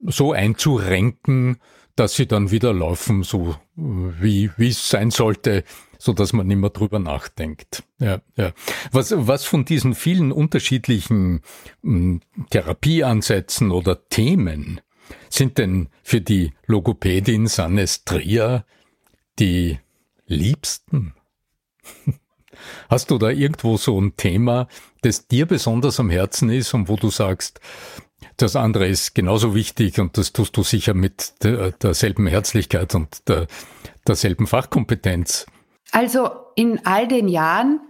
so 0.00 0.32
einzurenken, 0.32 1.58
dass 1.96 2.14
sie 2.14 2.26
dann 2.26 2.50
wieder 2.50 2.72
laufen, 2.72 3.22
so 3.22 3.56
wie 3.74 4.50
wie 4.56 4.68
es 4.68 4.88
sein 4.88 5.10
sollte, 5.10 5.64
so 5.98 6.12
dass 6.12 6.32
man 6.32 6.50
immer 6.50 6.70
drüber 6.70 6.98
nachdenkt. 6.98 7.84
Ja, 7.98 8.20
ja. 8.36 8.52
Was 8.90 9.14
was 9.16 9.44
von 9.44 9.64
diesen 9.64 9.94
vielen 9.94 10.32
unterschiedlichen 10.32 11.42
m, 11.82 12.20
hm, 12.36 12.46
Therapieansätzen 12.50 13.70
oder 13.70 14.08
Themen 14.08 14.80
sind 15.28 15.58
denn 15.58 15.88
für 16.02 16.20
die 16.20 16.52
Logopädin 16.66 17.46
Sannes 17.46 18.04
Trier 18.04 18.64
die 19.38 19.78
liebsten? 20.26 21.14
Hast 22.88 23.10
du 23.10 23.18
da 23.18 23.30
irgendwo 23.30 23.76
so 23.76 24.00
ein 24.00 24.16
Thema, 24.16 24.68
das 25.02 25.26
dir 25.26 25.46
besonders 25.46 26.00
am 26.00 26.10
Herzen 26.10 26.50
ist 26.50 26.74
und 26.74 26.88
wo 26.88 26.96
du 26.96 27.10
sagst, 27.10 27.60
das 28.36 28.56
andere 28.56 28.86
ist 28.86 29.14
genauso 29.14 29.54
wichtig 29.54 29.98
und 29.98 30.16
das 30.16 30.32
tust 30.32 30.56
du 30.56 30.62
sicher 30.62 30.94
mit 30.94 31.42
der, 31.42 31.72
derselben 31.72 32.26
Herzlichkeit 32.26 32.94
und 32.94 33.28
der, 33.28 33.46
derselben 34.06 34.46
Fachkompetenz. 34.46 35.46
Also 35.90 36.30
in 36.54 36.84
all 36.86 37.08
den 37.08 37.28
Jahren 37.28 37.80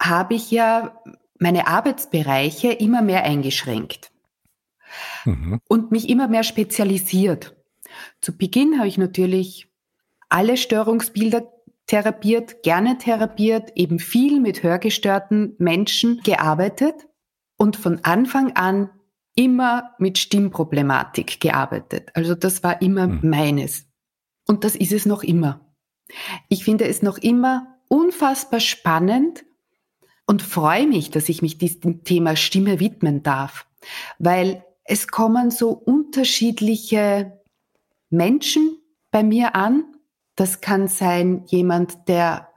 habe 0.00 0.34
ich 0.34 0.50
ja 0.50 1.00
meine 1.38 1.66
Arbeitsbereiche 1.66 2.72
immer 2.72 3.02
mehr 3.02 3.24
eingeschränkt 3.24 4.10
mhm. 5.24 5.60
und 5.68 5.90
mich 5.90 6.08
immer 6.08 6.28
mehr 6.28 6.44
spezialisiert. 6.44 7.56
Zu 8.20 8.36
Beginn 8.36 8.78
habe 8.78 8.88
ich 8.88 8.98
natürlich 8.98 9.68
alle 10.28 10.56
Störungsbilder 10.56 11.51
therapiert, 11.92 12.62
gerne 12.62 12.96
therapiert, 12.96 13.72
eben 13.74 13.98
viel 13.98 14.40
mit 14.40 14.62
hörgestörten 14.62 15.54
Menschen 15.58 16.22
gearbeitet 16.24 16.94
und 17.58 17.76
von 17.76 18.02
Anfang 18.02 18.52
an 18.56 18.88
immer 19.34 19.90
mit 19.98 20.16
Stimmproblematik 20.16 21.38
gearbeitet. 21.38 22.08
Also 22.14 22.34
das 22.34 22.62
war 22.62 22.80
immer 22.80 23.08
mhm. 23.08 23.20
meines. 23.28 23.84
Und 24.48 24.64
das 24.64 24.74
ist 24.74 24.92
es 24.92 25.04
noch 25.04 25.22
immer. 25.22 25.74
Ich 26.48 26.64
finde 26.64 26.86
es 26.86 27.02
noch 27.02 27.18
immer 27.18 27.78
unfassbar 27.88 28.60
spannend 28.60 29.44
und 30.26 30.40
freue 30.40 30.86
mich, 30.86 31.10
dass 31.10 31.28
ich 31.28 31.42
mich 31.42 31.58
diesem 31.58 32.04
Thema 32.04 32.36
Stimme 32.36 32.80
widmen 32.80 33.22
darf, 33.22 33.66
weil 34.18 34.64
es 34.84 35.08
kommen 35.08 35.50
so 35.50 35.72
unterschiedliche 35.72 37.38
Menschen 38.08 38.78
bei 39.10 39.22
mir 39.22 39.54
an. 39.54 39.91
Das 40.34 40.60
kann 40.60 40.88
sein 40.88 41.44
jemand, 41.46 42.08
der 42.08 42.48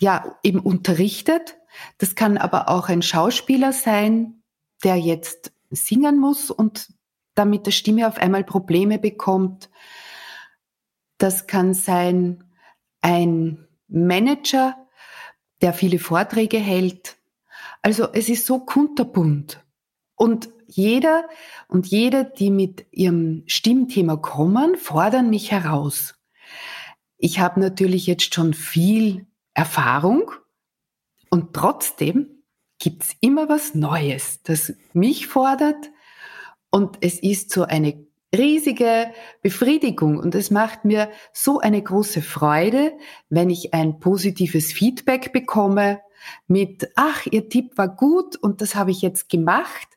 ja 0.00 0.38
eben 0.42 0.60
unterrichtet. 0.60 1.58
Das 1.98 2.14
kann 2.14 2.38
aber 2.38 2.68
auch 2.68 2.88
ein 2.88 3.02
Schauspieler 3.02 3.72
sein, 3.72 4.42
der 4.84 4.96
jetzt 4.96 5.52
singen 5.70 6.18
muss 6.18 6.50
und 6.50 6.92
damit 7.34 7.66
der 7.66 7.72
Stimme 7.72 8.08
auf 8.08 8.18
einmal 8.18 8.44
Probleme 8.44 8.98
bekommt. 8.98 9.70
Das 11.18 11.46
kann 11.46 11.74
sein 11.74 12.44
ein 13.00 13.66
Manager, 13.88 14.76
der 15.60 15.72
viele 15.72 15.98
Vorträge 15.98 16.58
hält. 16.58 17.16
Also 17.82 18.08
es 18.12 18.28
ist 18.28 18.46
so 18.46 18.60
kunterbunt. 18.60 19.64
Und 20.14 20.50
jeder 20.66 21.28
und 21.68 21.86
jede, 21.86 22.24
die 22.24 22.50
mit 22.50 22.86
ihrem 22.90 23.44
Stimmthema 23.46 24.16
kommen, 24.16 24.76
fordern 24.76 25.30
mich 25.30 25.50
heraus. 25.50 26.17
Ich 27.18 27.40
habe 27.40 27.58
natürlich 27.58 28.06
jetzt 28.06 28.32
schon 28.32 28.54
viel 28.54 29.26
Erfahrung 29.52 30.30
und 31.30 31.52
trotzdem 31.52 32.44
gibt's 32.78 33.16
immer 33.20 33.48
was 33.48 33.74
Neues, 33.74 34.40
das 34.44 34.72
mich 34.92 35.26
fordert. 35.26 35.90
Und 36.70 36.98
es 37.00 37.18
ist 37.18 37.50
so 37.50 37.64
eine 37.64 38.06
riesige 38.34 39.12
Befriedigung 39.42 40.18
und 40.18 40.36
es 40.36 40.52
macht 40.52 40.84
mir 40.84 41.10
so 41.32 41.58
eine 41.58 41.82
große 41.82 42.22
Freude, 42.22 42.92
wenn 43.30 43.50
ich 43.50 43.74
ein 43.74 43.98
positives 43.98 44.72
Feedback 44.72 45.32
bekomme 45.32 46.00
mit, 46.46 46.88
ach, 46.94 47.26
Ihr 47.26 47.48
Tipp 47.48 47.76
war 47.76 47.88
gut 47.88 48.36
und 48.36 48.60
das 48.60 48.76
habe 48.76 48.92
ich 48.92 49.02
jetzt 49.02 49.28
gemacht. 49.28 49.88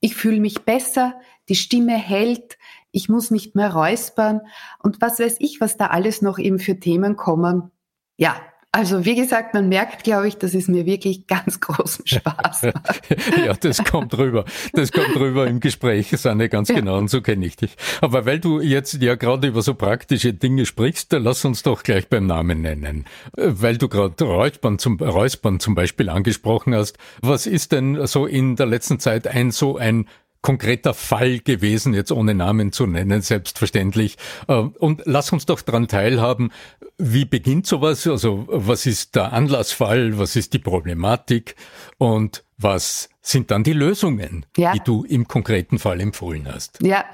Ich 0.00 0.14
fühle 0.14 0.40
mich 0.40 0.62
besser, 0.62 1.18
die 1.48 1.54
Stimme 1.54 1.96
hält, 1.96 2.58
ich 2.90 3.08
muss 3.08 3.30
nicht 3.30 3.54
mehr 3.54 3.72
räuspern 3.72 4.40
und 4.82 5.00
was 5.00 5.18
weiß 5.18 5.36
ich, 5.40 5.60
was 5.60 5.76
da 5.76 5.86
alles 5.86 6.22
noch 6.22 6.38
eben 6.38 6.58
für 6.58 6.78
Themen 6.78 7.16
kommen. 7.16 7.70
Ja, 8.16 8.36
Also 8.70 9.06
wie 9.06 9.14
gesagt, 9.14 9.54
man 9.54 9.70
merkt, 9.70 10.04
glaube 10.04 10.28
ich, 10.28 10.36
dass 10.36 10.52
es 10.52 10.68
mir 10.68 10.84
wirklich 10.84 11.26
ganz 11.26 11.58
großen 11.58 12.06
Spaß 12.06 12.64
macht. 12.64 13.00
ja, 13.44 13.54
das 13.54 13.82
kommt 13.82 14.16
rüber. 14.18 14.44
Das 14.74 14.92
kommt 14.92 15.16
rüber 15.16 15.46
im 15.46 15.60
Gespräch, 15.60 16.10
Sanne, 16.10 16.50
ganz 16.50 16.68
ja. 16.68 16.74
genau. 16.74 16.98
Und 16.98 17.08
so 17.08 17.22
kenne 17.22 17.46
ich 17.46 17.56
dich. 17.56 17.76
Aber 18.02 18.26
weil 18.26 18.40
du 18.40 18.60
jetzt 18.60 18.94
ja 19.02 19.14
gerade 19.14 19.48
über 19.48 19.62
so 19.62 19.74
praktische 19.74 20.34
Dinge 20.34 20.66
sprichst, 20.66 21.12
dann 21.12 21.22
lass 21.22 21.44
uns 21.46 21.62
doch 21.62 21.82
gleich 21.82 22.08
beim 22.08 22.26
Namen 22.26 22.60
nennen. 22.60 23.06
Weil 23.36 23.78
du 23.78 23.88
gerade 23.88 24.22
Räuspern 24.22 24.78
zum, 24.78 24.98
Räuspern 24.98 25.60
zum 25.60 25.74
Beispiel 25.74 26.10
angesprochen 26.10 26.74
hast. 26.74 26.98
Was 27.22 27.46
ist 27.46 27.72
denn 27.72 28.06
so 28.06 28.26
in 28.26 28.56
der 28.56 28.66
letzten 28.66 29.00
Zeit 29.00 29.26
ein 29.26 29.50
so 29.50 29.78
ein 29.78 30.06
konkreter 30.42 30.94
Fall 30.94 31.40
gewesen, 31.40 31.94
jetzt 31.94 32.12
ohne 32.12 32.34
Namen 32.34 32.72
zu 32.72 32.86
nennen, 32.86 33.22
selbstverständlich. 33.22 34.16
Äh, 34.46 34.54
und 34.54 35.02
lass 35.04 35.32
uns 35.32 35.46
doch 35.46 35.60
daran 35.60 35.88
teilhaben, 35.88 36.52
wie 36.96 37.24
beginnt 37.24 37.66
sowas? 37.66 38.06
Also 38.06 38.44
was 38.48 38.86
ist 38.86 39.16
der 39.16 39.32
Anlassfall? 39.32 40.18
Was 40.18 40.36
ist 40.36 40.52
die 40.52 40.58
Problematik? 40.58 41.56
Und 41.98 42.44
was 42.56 43.08
sind 43.20 43.50
dann 43.50 43.64
die 43.64 43.72
Lösungen, 43.72 44.46
ja. 44.56 44.72
die 44.72 44.80
du 44.80 45.04
im 45.04 45.28
konkreten 45.28 45.78
Fall 45.78 46.00
empfohlen 46.00 46.48
hast? 46.52 46.82
Ja, 46.82 47.04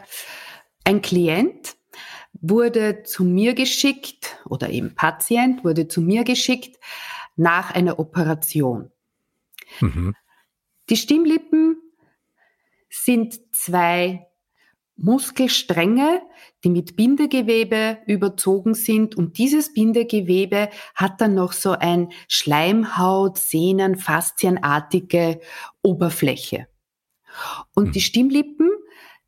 ein 0.84 1.02
Klient 1.02 1.76
wurde 2.40 3.02
zu 3.04 3.24
mir 3.24 3.54
geschickt 3.54 4.38
oder 4.46 4.70
eben 4.70 4.94
Patient 4.94 5.64
wurde 5.64 5.88
zu 5.88 6.00
mir 6.00 6.24
geschickt 6.24 6.78
nach 7.36 7.70
einer 7.70 7.98
Operation. 7.98 8.90
Mhm. 9.80 10.14
Die 10.90 10.96
Stimmlippen 10.96 11.76
sind 13.04 13.38
zwei 13.54 14.26
Muskelstränge, 14.96 16.22
die 16.62 16.70
mit 16.70 16.96
Bindegewebe 16.96 17.98
überzogen 18.06 18.74
sind 18.74 19.16
und 19.16 19.38
dieses 19.38 19.74
Bindegewebe 19.74 20.70
hat 20.94 21.20
dann 21.20 21.34
noch 21.34 21.52
so 21.52 21.72
ein 21.72 22.12
Schleimhaut, 22.28 23.38
Sehnen, 23.38 23.96
Faszienartige 23.96 25.40
Oberfläche. 25.82 26.68
Und 27.74 27.86
hm. 27.86 27.92
die 27.92 28.00
Stimmlippen 28.00 28.70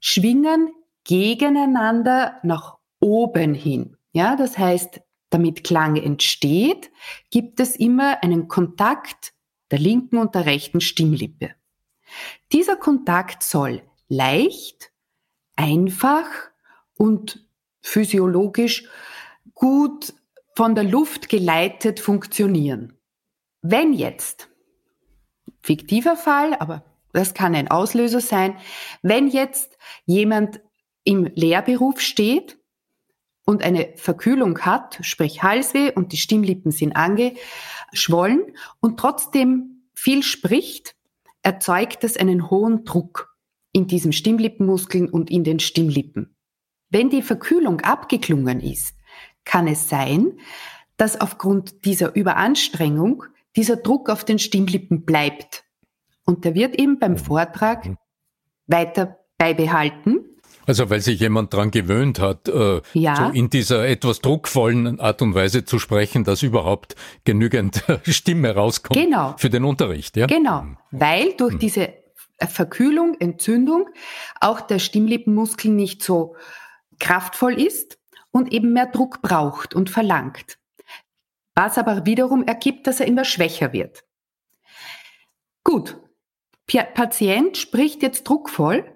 schwingen 0.01 0.71
gegeneinander 1.05 2.39
nach 2.43 2.79
oben 3.01 3.55
hin. 3.55 3.97
Ja, 4.13 4.37
das 4.37 4.57
heißt, 4.57 5.01
damit 5.31 5.65
Klang 5.65 5.97
entsteht, 5.97 6.91
gibt 7.31 7.61
es 7.61 7.77
immer 7.77 8.23
einen 8.23 8.49
Kontakt 8.49 9.33
der 9.71 9.81
linken 9.81 10.19
und 10.19 10.35
der 10.35 10.47
rechten 10.47 10.81
Stimmlippe. 10.81 11.51
Dieser 12.53 12.77
Kontakt 12.77 13.43
soll 13.43 13.83
leicht, 14.09 14.93
einfach 15.57 16.27
und 16.97 17.47
physiologisch 17.81 18.89
gut 19.55 20.15
von 20.55 20.75
der 20.75 20.85
Luft 20.85 21.29
geleitet 21.29 22.01
funktionieren. 22.01 22.99
Wenn 23.63 23.93
jetzt, 23.93 24.49
fiktiver 25.61 26.17
Fall, 26.17 26.55
aber 26.55 26.85
das 27.13 27.35
kann 27.35 27.55
ein 27.55 27.69
Auslöser 27.69 28.21
sein, 28.21 28.57
wenn 29.03 29.29
jetzt 29.29 29.77
jemand 30.05 30.61
im 31.05 31.31
Lehrberuf 31.35 32.01
steht 32.01 32.59
und 33.45 33.63
eine 33.63 33.93
Verkühlung 33.97 34.59
hat, 34.61 34.99
sprich 35.03 35.43
Halsweh 35.43 35.93
und 35.93 36.13
die 36.13 36.17
Stimmlippen 36.17 36.73
sind 36.73 36.97
angeschwollen 36.97 38.57
und 38.81 38.99
trotzdem 38.99 39.89
viel 39.95 40.23
spricht, 40.23 40.96
erzeugt 41.47 42.03
es 42.03 42.17
einen 42.17 42.51
hohen 42.51 42.85
Druck 42.85 43.33
in 43.71 43.87
diesem 43.87 44.11
Stimmlippenmuskeln 44.11 45.09
und 45.09 45.31
in 45.31 45.45
den 45.45 45.61
Stimmlippen. 45.61 46.37
Wenn 46.91 47.09
die 47.09 47.23
Verkühlung 47.23 47.83
abgeklungen 47.83 48.59
ist, 48.59 48.97
kann 49.45 49.69
es 49.69 49.89
sein, 49.89 50.41
dass 50.97 51.21
aufgrund 51.21 51.85
dieser 51.85 52.17
Überanstrengung 52.17 53.23
dieser 53.55 53.77
Druck 53.77 54.11
auf 54.11 54.25
den 54.25 54.41
Stimmlippen 54.41 55.05
bleibt. 55.05 55.63
Und 56.25 56.45
der 56.45 56.57
wird 56.57 56.75
eben 56.81 56.99
beim 56.99 57.17
Vortrag 57.17 57.87
mhm. 57.87 57.97
weiter 58.67 59.21
beibehalten 59.39 60.25
also 60.67 60.91
weil 60.91 61.01
sich 61.01 61.21
jemand 61.21 61.55
dran 61.55 61.71
gewöhnt 61.71 62.19
hat, 62.19 62.49
äh, 62.49 62.83
ja. 62.93 63.17
so 63.17 63.33
in 63.33 63.49
dieser 63.51 63.87
etwas 63.87 64.21
druckvollen 64.21 65.01
Art 65.01 65.23
und 65.23 65.35
Weise 65.35 65.65
zu 65.65 65.79
sprechen, 65.79 66.25
dass 66.25 66.43
überhaupt 66.43 66.97
genügend 67.25 67.85
Stimme 68.05 68.55
rauskommt 68.55 68.99
genau. 68.99 69.35
für 69.39 69.49
den 69.49 69.65
Unterricht. 69.65 70.17
Ja? 70.17 70.27
Genau, 70.27 70.67
weil 70.91 71.33
durch 71.35 71.53
hm. 71.53 71.59
diese 71.61 71.95
Verkühlung, 72.39 73.17
Entzündung 73.19 73.89
auch 74.41 74.61
der 74.61 74.79
Stimmlippenmuskel 74.79 75.71
nicht 75.71 76.03
so 76.03 76.37
kraftvoll 76.99 77.61
ist 77.61 77.99
und 78.31 78.53
eben 78.53 78.73
mehr 78.73 78.87
Druck 78.87 79.23
braucht 79.23 79.75
und 79.75 79.89
verlangt. 79.89 80.59
Was 81.55 81.79
aber 81.79 82.05
wiederum 82.05 82.45
ergibt, 82.45 82.87
dass 82.87 83.01
er 83.01 83.07
immer 83.07 83.25
schwächer 83.25 83.73
wird. 83.73 84.05
Gut, 85.65 85.99
Patient 86.67 87.57
spricht 87.57 88.03
jetzt 88.03 88.25
druckvoll 88.25 88.96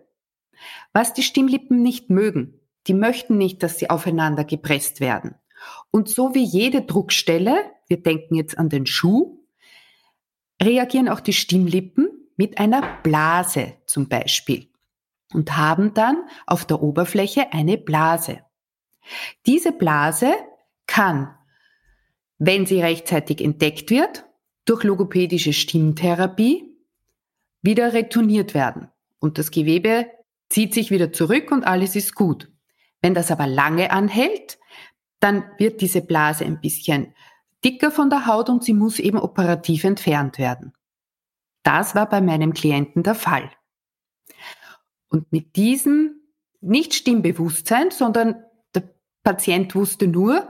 was 0.92 1.14
die 1.14 1.22
Stimmlippen 1.22 1.82
nicht 1.82 2.10
mögen, 2.10 2.60
die 2.86 2.94
möchten 2.94 3.38
nicht, 3.38 3.62
dass 3.62 3.78
sie 3.78 3.90
aufeinander 3.90 4.44
gepresst 4.44 5.00
werden. 5.00 5.34
Und 5.90 6.08
so 6.08 6.34
wie 6.34 6.44
jede 6.44 6.82
Druckstelle, 6.82 7.70
wir 7.86 8.02
denken 8.02 8.34
jetzt 8.34 8.58
an 8.58 8.68
den 8.68 8.86
Schuh, 8.86 9.38
reagieren 10.62 11.08
auch 11.08 11.20
die 11.20 11.32
Stimmlippen 11.32 12.08
mit 12.36 12.58
einer 12.58 12.98
Blase 13.02 13.74
zum 13.86 14.08
Beispiel 14.08 14.68
und 15.32 15.56
haben 15.56 15.94
dann 15.94 16.24
auf 16.46 16.64
der 16.64 16.82
Oberfläche 16.82 17.52
eine 17.52 17.78
Blase. 17.78 18.40
Diese 19.46 19.72
Blase 19.72 20.32
kann, 20.86 21.34
wenn 22.38 22.66
sie 22.66 22.80
rechtzeitig 22.80 23.42
entdeckt 23.42 23.90
wird, 23.90 24.24
durch 24.64 24.84
logopädische 24.84 25.52
Stimmtherapie 25.52 26.64
wieder 27.62 27.92
retourniert 27.92 28.54
werden 28.54 28.88
und 29.18 29.38
das 29.38 29.50
Gewebe 29.50 30.06
zieht 30.50 30.74
sich 30.74 30.90
wieder 30.90 31.12
zurück 31.12 31.50
und 31.50 31.64
alles 31.64 31.96
ist 31.96 32.14
gut. 32.14 32.50
Wenn 33.00 33.14
das 33.14 33.30
aber 33.30 33.46
lange 33.46 33.90
anhält, 33.90 34.58
dann 35.20 35.44
wird 35.58 35.80
diese 35.80 36.02
Blase 36.02 36.44
ein 36.44 36.60
bisschen 36.60 37.14
dicker 37.64 37.90
von 37.90 38.10
der 38.10 38.26
Haut 38.26 38.48
und 38.48 38.64
sie 38.64 38.74
muss 38.74 38.98
eben 38.98 39.18
operativ 39.18 39.84
entfernt 39.84 40.38
werden. 40.38 40.72
Das 41.62 41.94
war 41.94 42.08
bei 42.08 42.20
meinem 42.20 42.52
Klienten 42.52 43.02
der 43.02 43.14
Fall. 43.14 43.50
Und 45.08 45.30
mit 45.32 45.56
diesem 45.56 46.20
nicht 46.60 46.94
Stimmbewusstsein, 46.94 47.90
sondern 47.90 48.36
der 48.74 48.94
Patient 49.22 49.74
wusste 49.74 50.06
nur, 50.06 50.48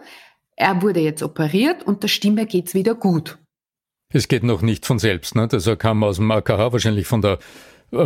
er 0.57 0.83
wurde 0.83 1.01
jetzt 1.01 1.23
operiert 1.23 1.83
und 1.83 2.03
der 2.03 2.09
Stimme 2.09 2.47
geht's 2.47 2.75
wieder 2.75 2.95
gut. 2.95 3.39
Es 4.13 4.29
geht 4.29 4.43
noch 4.43 4.61
nicht 4.61 4.87
von 4.87 4.99
selbst, 4.99 5.35
ne? 5.37 5.47
Das 5.49 5.69
kam 5.79 6.03
aus 6.03 6.17
dem 6.17 6.31
AKH, 6.31 6.73
wahrscheinlich 6.73 7.07
von 7.07 7.23
der 7.23 7.39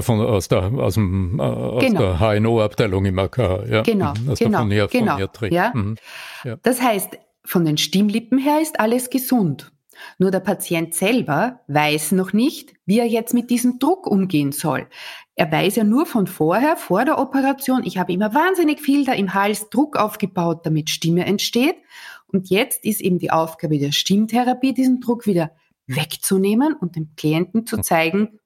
von, 0.00 0.20
aus 0.20 0.48
der, 0.48 0.72
aus 0.72 0.94
dem, 0.94 1.38
äh, 1.38 1.42
aus 1.42 1.84
genau. 1.84 2.00
der 2.00 2.40
HNO-Abteilung 2.40 3.04
im 3.04 3.18
AKH, 3.18 3.64
ja. 3.66 3.82
Genau, 3.82 4.14
mhm, 4.14 4.30
aus 4.30 4.38
genau, 4.38 4.64
der 4.66 4.86
genau, 4.88 5.18
ja. 5.50 5.72
Mhm. 5.74 5.96
ja. 6.44 6.56
Das 6.62 6.80
heißt, 6.80 7.18
von 7.44 7.64
den 7.64 7.76
Stimmlippen 7.76 8.38
her 8.38 8.60
ist 8.62 8.80
alles 8.80 9.10
gesund. 9.10 9.70
Nur 10.18 10.30
der 10.30 10.40
Patient 10.40 10.94
selber 10.94 11.60
weiß 11.68 12.12
noch 12.12 12.32
nicht, 12.32 12.74
wie 12.84 12.98
er 12.98 13.06
jetzt 13.06 13.34
mit 13.34 13.50
diesem 13.50 13.78
Druck 13.78 14.06
umgehen 14.06 14.52
soll. 14.52 14.88
Er 15.36 15.50
weiß 15.50 15.76
ja 15.76 15.84
nur 15.84 16.06
von 16.06 16.26
vorher, 16.26 16.76
vor 16.76 17.04
der 17.04 17.18
Operation, 17.18 17.82
ich 17.84 17.98
habe 17.98 18.12
immer 18.12 18.34
wahnsinnig 18.34 18.80
viel 18.80 19.04
da 19.04 19.12
im 19.12 19.34
Hals 19.34 19.68
Druck 19.70 19.96
aufgebaut, 19.96 20.64
damit 20.64 20.90
Stimme 20.90 21.26
entsteht. 21.26 21.76
Und 22.26 22.50
jetzt 22.50 22.84
ist 22.84 23.00
eben 23.00 23.18
die 23.18 23.30
Aufgabe 23.30 23.78
der 23.78 23.92
Stimmtherapie, 23.92 24.74
diesen 24.74 25.00
Druck 25.00 25.26
wieder 25.26 25.50
wegzunehmen 25.86 26.74
und 26.74 26.96
dem 26.96 27.10
Klienten 27.16 27.66
zu 27.66 27.80
zeigen, 27.80 28.40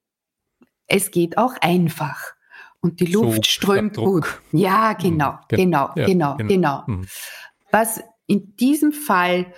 es 0.88 1.10
geht 1.10 1.38
auch 1.38 1.54
einfach. 1.60 2.34
Und 2.80 3.00
die 3.00 3.06
Luft 3.06 3.44
so 3.44 3.50
strömt 3.50 3.96
gut. 3.96 4.40
Ja, 4.52 4.92
genau, 4.94 5.32
mhm. 5.32 5.56
genau, 5.56 5.90
ja, 5.94 6.06
genau, 6.06 6.36
genau, 6.36 6.48
genau. 6.48 6.82
Mhm. 6.86 7.06
Was 7.70 8.02
in 8.26 8.56
diesem 8.56 8.92
Fall 8.92 9.52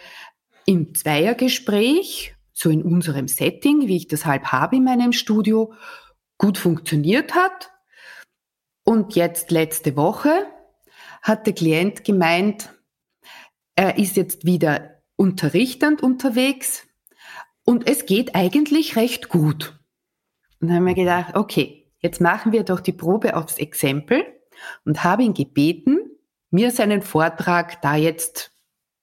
im 0.67 0.95
Zweiergespräch, 0.95 2.35
so 2.53 2.71
in 2.71 2.83
unserem 2.83 3.29
Setting, 3.29 3.89
wie 3.89 3.97
ich 3.97 4.09
das 4.09 4.27
halb 4.27 4.47
habe 4.47 4.77
in 4.77 4.85
meinem 4.85 5.13
Studio, 5.13 5.73
gut 6.39 6.59
funktioniert 6.59 7.35
hat. 7.35 7.71
Und 8.85 9.15
jetzt 9.15 9.51
letzte 9.51 9.97
Woche 9.97 10.47
hat 11.23 11.47
der 11.47 11.55
Klient 11.55 12.05
gemeint, 12.05 12.71
er 13.77 13.99
ist 13.99 14.17
jetzt 14.17 14.45
wieder 14.45 15.03
unterrichtend 15.17 16.03
unterwegs 16.03 16.87
und 17.65 17.87
es 17.89 18.07
geht 18.07 18.35
eigentlich 18.35 18.97
recht 18.97 19.29
gut. 19.29 19.80
Und 20.61 20.69
dann 20.69 20.77
haben 20.77 20.87
wir 20.87 20.95
gedacht, 20.95 21.37
okay, 21.37 21.91
jetzt 21.99 22.21
machen 22.21 22.53
wir 22.53 22.65
doch 22.65 22.81
die 22.81 22.93
Probe 22.93 23.37
aufs 23.37 23.59
Exempel 23.59 24.25
und 24.85 25.05
habe 25.05 25.23
ihn 25.23 25.35
gebeten, 25.35 25.99
mir 26.51 26.71
seinen 26.71 27.03
Vortrag 27.03 27.81
da 27.83 27.97
jetzt 27.97 28.53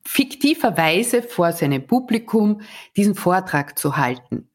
fiktiverweise 0.03 1.21
vor 1.21 1.51
seinem 1.51 1.85
Publikum 1.85 2.61
diesen 2.95 3.15
Vortrag 3.15 3.77
zu 3.77 3.97
halten. 3.97 4.49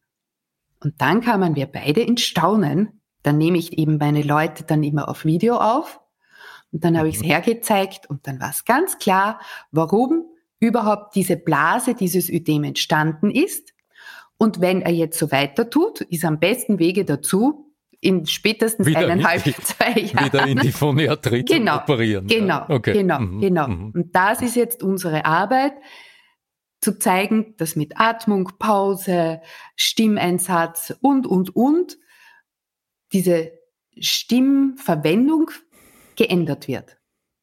Und 0.81 1.01
dann 1.01 1.21
kamen 1.21 1.57
wir 1.57 1.67
beide 1.67 2.01
ins 2.01 2.23
Staunen. 2.23 3.01
Dann 3.23 3.39
nehme 3.39 3.59
ich 3.59 3.79
eben 3.79 3.99
meine 3.99 4.23
Leute 4.23 4.65
dann 4.65 4.83
immer 4.83 5.09
auf 5.09 5.25
Video 5.25 5.57
auf 5.57 6.01
und 6.73 6.85
dann 6.85 6.99
habe 6.99 7.09
ich 7.09 7.17
es 7.17 7.23
mhm. 7.23 7.27
hergezeigt 7.27 8.09
und 8.09 8.27
dann 8.27 8.41
war 8.41 8.51
es 8.51 8.65
ganz 8.65 8.99
klar, 8.99 9.41
warum 9.71 10.25
überhaupt 10.59 11.15
diese 11.15 11.37
Blase, 11.37 11.95
dieses 11.95 12.31
Ödem 12.31 12.65
entstanden 12.65 13.31
ist. 13.31 13.72
Und 14.43 14.61
wenn 14.61 14.83
er 14.83 14.91
jetzt 14.91 15.21
so 15.21 15.31
weiter 15.31 15.71
tut, 15.71 16.01
ist 16.01 16.25
am 16.25 16.41
besten 16.41 16.81
Wege 16.81 17.05
dazu, 17.05 17.73
in 18.01 18.27
spätestens 18.27 18.89
wieder 18.89 18.99
eineinhalb, 18.99 19.45
die, 19.45 19.55
zwei 19.63 19.93
Jahren. 19.93 20.27
Wieder 20.27 20.47
in 20.49 20.59
die 20.59 20.73
Phoniatrie 20.73 21.45
genau, 21.45 21.77
operieren. 21.77 22.27
Genau, 22.27 22.65
okay. 22.69 22.93
genau, 22.93 23.21
mhm. 23.21 23.41
genau. 23.41 23.69
Mhm. 23.69 23.93
Und 23.95 24.17
das 24.17 24.43
ist 24.43 24.57
jetzt 24.57 24.83
unsere 24.83 25.27
Arbeit, 25.27 25.75
zu 26.81 26.99
zeigen, 26.99 27.55
dass 27.59 27.77
mit 27.77 28.01
Atmung, 28.01 28.51
Pause, 28.59 29.43
Stimmeinsatz 29.77 30.93
und, 31.01 31.29
und, 31.29 31.55
und 31.55 31.97
diese 33.13 33.53
Stimmverwendung 33.97 35.53
geändert 36.17 36.67
wird. 36.67 36.99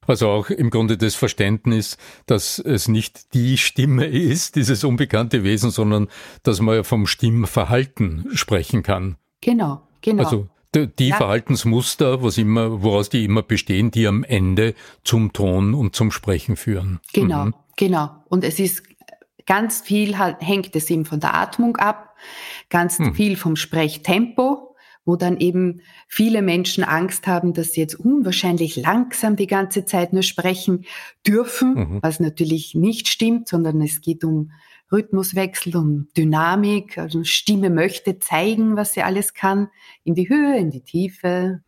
Also 0.09 0.27
auch 0.27 0.49
im 0.49 0.71
Grunde 0.71 0.97
das 0.97 1.13
Verständnis, 1.13 1.97
dass 2.25 2.57
es 2.57 2.87
nicht 2.87 3.35
die 3.35 3.57
Stimme 3.57 4.05
ist, 4.05 4.55
dieses 4.55 4.83
unbekannte 4.83 5.43
Wesen, 5.43 5.69
sondern 5.69 6.07
dass 6.41 6.61
man 6.61 6.75
ja 6.75 6.83
vom 6.83 7.05
Stimmverhalten 7.05 8.25
sprechen 8.33 8.81
kann. 8.81 9.17
Genau. 9.41 9.83
Genau. 10.01 10.23
Also 10.23 10.47
die 10.73 11.09
ja. 11.09 11.15
Verhaltensmuster, 11.15 12.23
was 12.23 12.39
immer, 12.39 12.81
woraus 12.81 13.09
die 13.09 13.23
immer 13.23 13.43
bestehen, 13.43 13.91
die 13.91 14.07
am 14.07 14.23
Ende 14.23 14.73
zum 15.03 15.31
Ton 15.31 15.75
und 15.75 15.95
zum 15.95 16.11
Sprechen 16.11 16.55
führen. 16.55 16.99
Genau, 17.13 17.45
mhm. 17.45 17.53
genau. 17.75 18.09
Und 18.29 18.43
es 18.43 18.59
ist 18.59 18.83
ganz 19.45 19.81
viel 19.81 20.15
hängt 20.15 20.75
es 20.75 20.89
eben 20.89 21.05
von 21.05 21.19
der 21.19 21.35
Atmung 21.35 21.77
ab, 21.77 22.15
ganz 22.69 22.97
mhm. 22.97 23.13
viel 23.13 23.35
vom 23.35 23.55
Sprechtempo, 23.55 24.68
wo 25.05 25.15
dann 25.15 25.37
eben 25.37 25.81
viele 26.07 26.41
Menschen 26.41 26.83
Angst 26.83 27.27
haben, 27.27 27.53
dass 27.53 27.73
sie 27.73 27.81
jetzt 27.81 27.95
unwahrscheinlich 27.95 28.75
langsam 28.75 29.35
die 29.35 29.47
ganze 29.47 29.85
Zeit 29.85 30.13
nur 30.13 30.23
sprechen 30.23 30.85
dürfen, 31.25 31.73
mhm. 31.73 31.99
was 32.01 32.19
natürlich 32.19 32.75
nicht 32.75 33.07
stimmt, 33.07 33.47
sondern 33.47 33.81
es 33.81 34.01
geht 34.01 34.23
um 34.23 34.51
Rhythmuswechsel 34.91 35.75
und 35.75 36.09
Dynamik. 36.17 36.97
Also 36.97 37.23
Stimme 37.23 37.69
möchte 37.69 38.19
zeigen, 38.19 38.75
was 38.75 38.93
sie 38.93 39.03
alles 39.03 39.33
kann. 39.33 39.69
In 40.03 40.15
die 40.15 40.29
Höhe, 40.29 40.57
in 40.57 40.71
die 40.71 40.81
Tiefe, 40.81 41.61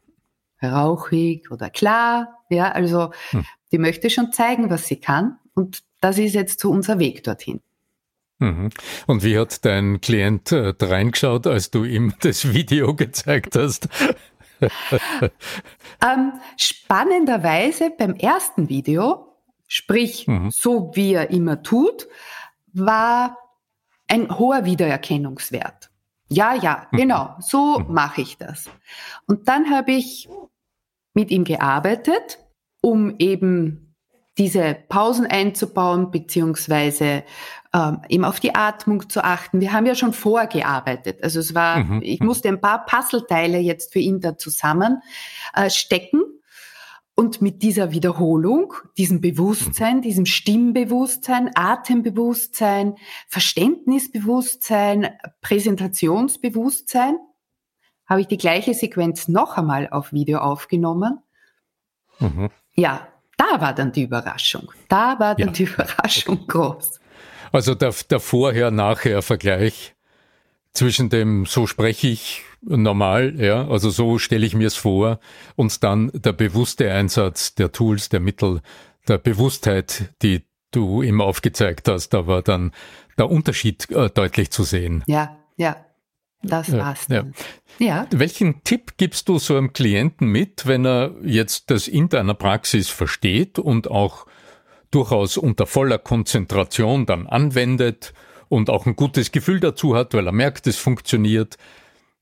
rauchig 0.62 1.52
oder 1.52 1.70
klar. 1.70 2.44
Ja, 2.50 2.72
also 2.72 3.12
hm. 3.30 3.46
die 3.72 3.78
möchte 3.78 4.10
schon 4.10 4.32
zeigen, 4.32 4.70
was 4.70 4.88
sie 4.88 4.98
kann. 4.98 5.38
Und 5.54 5.84
das 6.00 6.18
ist 6.18 6.34
jetzt 6.34 6.60
so 6.60 6.72
unser 6.72 7.00
Weg 7.00 7.24
dorthin. 7.24 7.62
Mhm. 8.42 8.72
Und 9.06 9.24
wie 9.24 9.38
hat 9.38 9.64
dein 9.66 10.02
Klient 10.02 10.52
äh, 10.52 10.74
reingeschaut, 10.82 11.46
als 11.48 11.70
du 11.70 11.84
ihm 11.84 12.14
das 12.22 12.54
Video 12.54 12.96
gezeigt 12.96 13.56
hast? 13.56 13.88
ähm, 14.62 16.34
spannenderweise 16.58 17.92
beim 17.98 18.16
ersten 18.16 18.68
Video, 18.68 19.38
sprich 19.68 20.28
mhm. 20.28 20.50
so 20.52 20.92
wie 20.96 21.14
er 21.14 21.30
immer 21.30 21.62
tut, 21.62 22.08
war 22.74 23.38
ein 24.08 24.38
hoher 24.38 24.66
Wiedererkennungswert. 24.66 25.92
Ja, 26.28 26.56
ja, 26.56 26.88
mhm. 26.92 26.98
genau, 26.98 27.36
so 27.40 27.80
mhm. 27.80 27.94
mache 27.94 28.22
ich 28.22 28.38
das. 28.38 28.70
Und 29.28 29.48
dann 29.48 29.70
habe 29.70 29.92
ich 29.92 30.28
mit 31.14 31.30
ihm 31.30 31.44
gearbeitet, 31.44 32.40
um 32.82 33.16
eben 33.20 33.96
diese 34.38 34.76
Pausen 34.90 35.28
einzubauen, 35.28 36.10
beziehungsweise 36.10 37.24
ähm, 37.74 38.02
eben 38.10 38.26
auf 38.26 38.40
die 38.40 38.56
Atmung 38.56 39.10
zu 39.10 39.24
achten. 39.24 39.62
Wir 39.62 39.72
haben 39.74 39.86
ja 39.86 39.96
schon 39.96 40.14
vorgearbeitet. 40.14 41.24
Also 41.24 41.40
es 41.40 41.54
war, 41.56 41.84
mhm. 41.84 42.02
ich 42.04 42.20
musste 42.20 42.50
ein 42.50 42.62
paar 42.62 42.86
Puzzleteile 42.86 43.60
jetzt 43.60 43.94
für 43.94 44.00
ihn 44.00 44.20
da 44.20 44.38
zusammen 44.38 45.02
äh, 45.54 45.70
stecken 45.70 46.22
und 47.16 47.42
mit 47.42 47.62
dieser 47.62 47.92
Wiederholung, 47.92 48.74
diesem 48.98 49.22
Bewusstsein, 49.22 49.98
mhm. 49.98 50.02
diesem 50.02 50.26
Stimmbewusstsein, 50.26 51.52
Atembewusstsein, 51.56 52.96
Verständnisbewusstsein, 53.28 55.10
Präsentationsbewusstsein, 55.42 57.18
habe 58.06 58.22
ich 58.22 58.28
die 58.28 58.38
gleiche 58.38 58.74
Sequenz 58.74 59.28
noch 59.28 59.58
einmal 59.58 59.90
auf 59.90 60.14
Video 60.14 60.40
aufgenommen. 60.40 61.20
Mhm. 62.20 62.50
Ja, 62.74 63.08
da 63.38 63.62
war 63.62 63.74
dann 63.74 63.92
die 63.92 64.04
Überraschung. 64.04 64.72
Da 64.88 65.20
war 65.20 65.36
dann 65.36 65.48
ja. 65.48 65.54
die 65.54 65.64
Überraschung 65.64 66.48
groß. 66.48 67.01
Also 67.52 67.76
der, 67.76 67.94
der 68.10 68.20
Vorher-Nachher-Vergleich 68.20 69.96
zwischen 70.74 71.10
dem 71.10 71.46
so 71.46 71.68
spreche 71.68 72.08
ich 72.08 72.44
normal, 72.62 73.36
ja, 73.38 73.68
also 73.68 73.90
so 73.90 74.20
stelle 74.20 74.46
ich 74.46 74.54
mir 74.54 74.68
es 74.68 74.76
vor, 74.76 75.20
und 75.56 75.84
dann 75.84 76.12
der 76.14 76.34
bewusste 76.34 76.92
Einsatz 76.92 77.56
der 77.56 77.72
Tools, 77.72 78.10
der 78.10 78.20
Mittel, 78.20 78.62
der 79.08 79.18
Bewusstheit, 79.18 80.14
die 80.22 80.46
du 80.72 81.02
ihm 81.02 81.20
aufgezeigt 81.20 81.88
hast, 81.88 82.10
da 82.10 82.28
war 82.28 82.42
dann 82.42 82.72
der 83.18 83.30
Unterschied 83.30 83.90
äh, 83.92 84.10
deutlich 84.10 84.52
zu 84.52 84.64
sehen. 84.64 85.04
Ja, 85.08 85.38
ja. 85.58 85.76
Das 86.44 86.72
war's. 86.72 87.08
Ja. 87.08 87.26
ja. 87.78 88.08
Welchen 88.10 88.64
Tipp 88.64 88.94
gibst 88.98 89.30
du 89.30 89.38
so 89.38 89.56
einem 89.56 89.74
Klienten 89.74 90.28
mit, 90.28 90.66
wenn 90.66 90.86
er 90.86 91.14
jetzt 91.24 91.70
das 91.70 91.88
in 91.88 92.10
deiner 92.10 92.34
Praxis 92.34 92.90
versteht 92.90 93.60
und 93.60 93.92
auch 93.92 94.26
durchaus 94.92 95.38
unter 95.38 95.66
voller 95.66 95.98
Konzentration 95.98 97.06
dann 97.06 97.28
anwendet 97.28 98.14
und 98.50 98.70
auch 98.70 98.86
ein 98.86 98.96
gutes 98.96 99.32
Gefühl 99.32 99.60
dazu 99.60 99.96
hat, 99.96 100.14
weil 100.14 100.28
er 100.28 100.34
merkt, 100.34 100.68
es 100.68 100.78
funktioniert, 100.78 101.58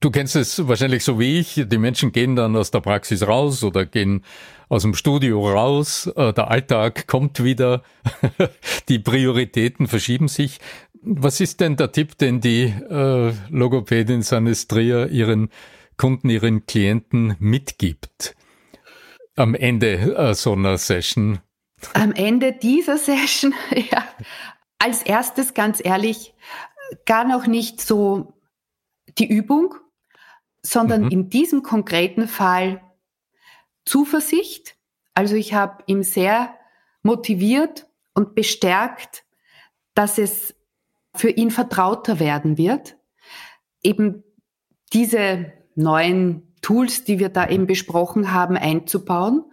Du 0.02 0.10
kennst 0.10 0.34
es 0.34 0.66
wahrscheinlich 0.66 1.04
so 1.04 1.20
wie 1.20 1.38
ich. 1.38 1.62
Die 1.66 1.76
Menschen 1.76 2.10
gehen 2.10 2.34
dann 2.34 2.56
aus 2.56 2.70
der 2.70 2.80
Praxis 2.80 3.26
raus 3.26 3.62
oder 3.62 3.84
gehen 3.84 4.24
aus 4.70 4.80
dem 4.80 4.94
Studio 4.94 5.46
raus. 5.52 6.06
Äh, 6.16 6.32
der 6.32 6.50
Alltag 6.50 7.06
kommt 7.06 7.44
wieder. 7.44 7.82
Die 8.88 8.98
Prioritäten 8.98 9.88
verschieben 9.88 10.28
sich. 10.28 10.58
Was 11.02 11.40
ist 11.40 11.60
denn 11.60 11.76
der 11.76 11.92
Tipp, 11.92 12.16
den 12.16 12.40
die 12.40 12.64
äh, 12.64 13.32
Logopädin 13.50 14.22
Sanestria 14.22 15.06
ihren 15.06 15.50
Kunden, 15.98 16.30
ihren 16.30 16.64
Klienten 16.64 17.36
mitgibt? 17.38 18.34
Am 19.36 19.54
Ende 19.54 20.16
äh, 20.16 20.34
so 20.34 20.52
einer 20.52 20.78
Session? 20.78 21.40
Am 21.94 22.12
Ende 22.12 22.52
dieser 22.52 22.98
Session, 22.98 23.54
ja. 23.74 24.04
Als 24.78 25.02
erstes, 25.02 25.54
ganz 25.54 25.80
ehrlich, 25.84 26.34
gar 27.04 27.24
noch 27.24 27.46
nicht 27.46 27.80
so 27.80 28.34
die 29.18 29.28
Übung, 29.28 29.74
sondern 30.62 31.04
mhm. 31.04 31.10
in 31.10 31.30
diesem 31.30 31.62
konkreten 31.62 32.28
Fall 32.28 32.82
Zuversicht. 33.84 34.76
Also 35.14 35.34
ich 35.34 35.54
habe 35.54 35.82
ihm 35.86 36.02
sehr 36.02 36.54
motiviert 37.02 37.88
und 38.14 38.34
bestärkt, 38.34 39.24
dass 39.94 40.18
es 40.18 40.54
für 41.14 41.30
ihn 41.30 41.50
vertrauter 41.50 42.20
werden 42.20 42.56
wird. 42.56 42.96
Eben 43.82 44.22
diese 44.92 45.52
neuen 45.74 46.49
Tools, 46.62 47.04
die 47.04 47.18
wir 47.18 47.28
da 47.28 47.48
eben 47.48 47.66
besprochen 47.66 48.32
haben, 48.32 48.56
einzubauen, 48.56 49.44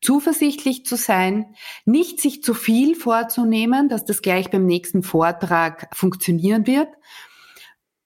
zuversichtlich 0.00 0.84
zu 0.84 0.96
sein, 0.96 1.54
nicht 1.84 2.20
sich 2.20 2.42
zu 2.42 2.54
viel 2.54 2.94
vorzunehmen, 2.94 3.88
dass 3.88 4.04
das 4.04 4.22
gleich 4.22 4.50
beim 4.50 4.66
nächsten 4.66 5.02
Vortrag 5.02 5.88
funktionieren 5.94 6.66
wird, 6.66 6.88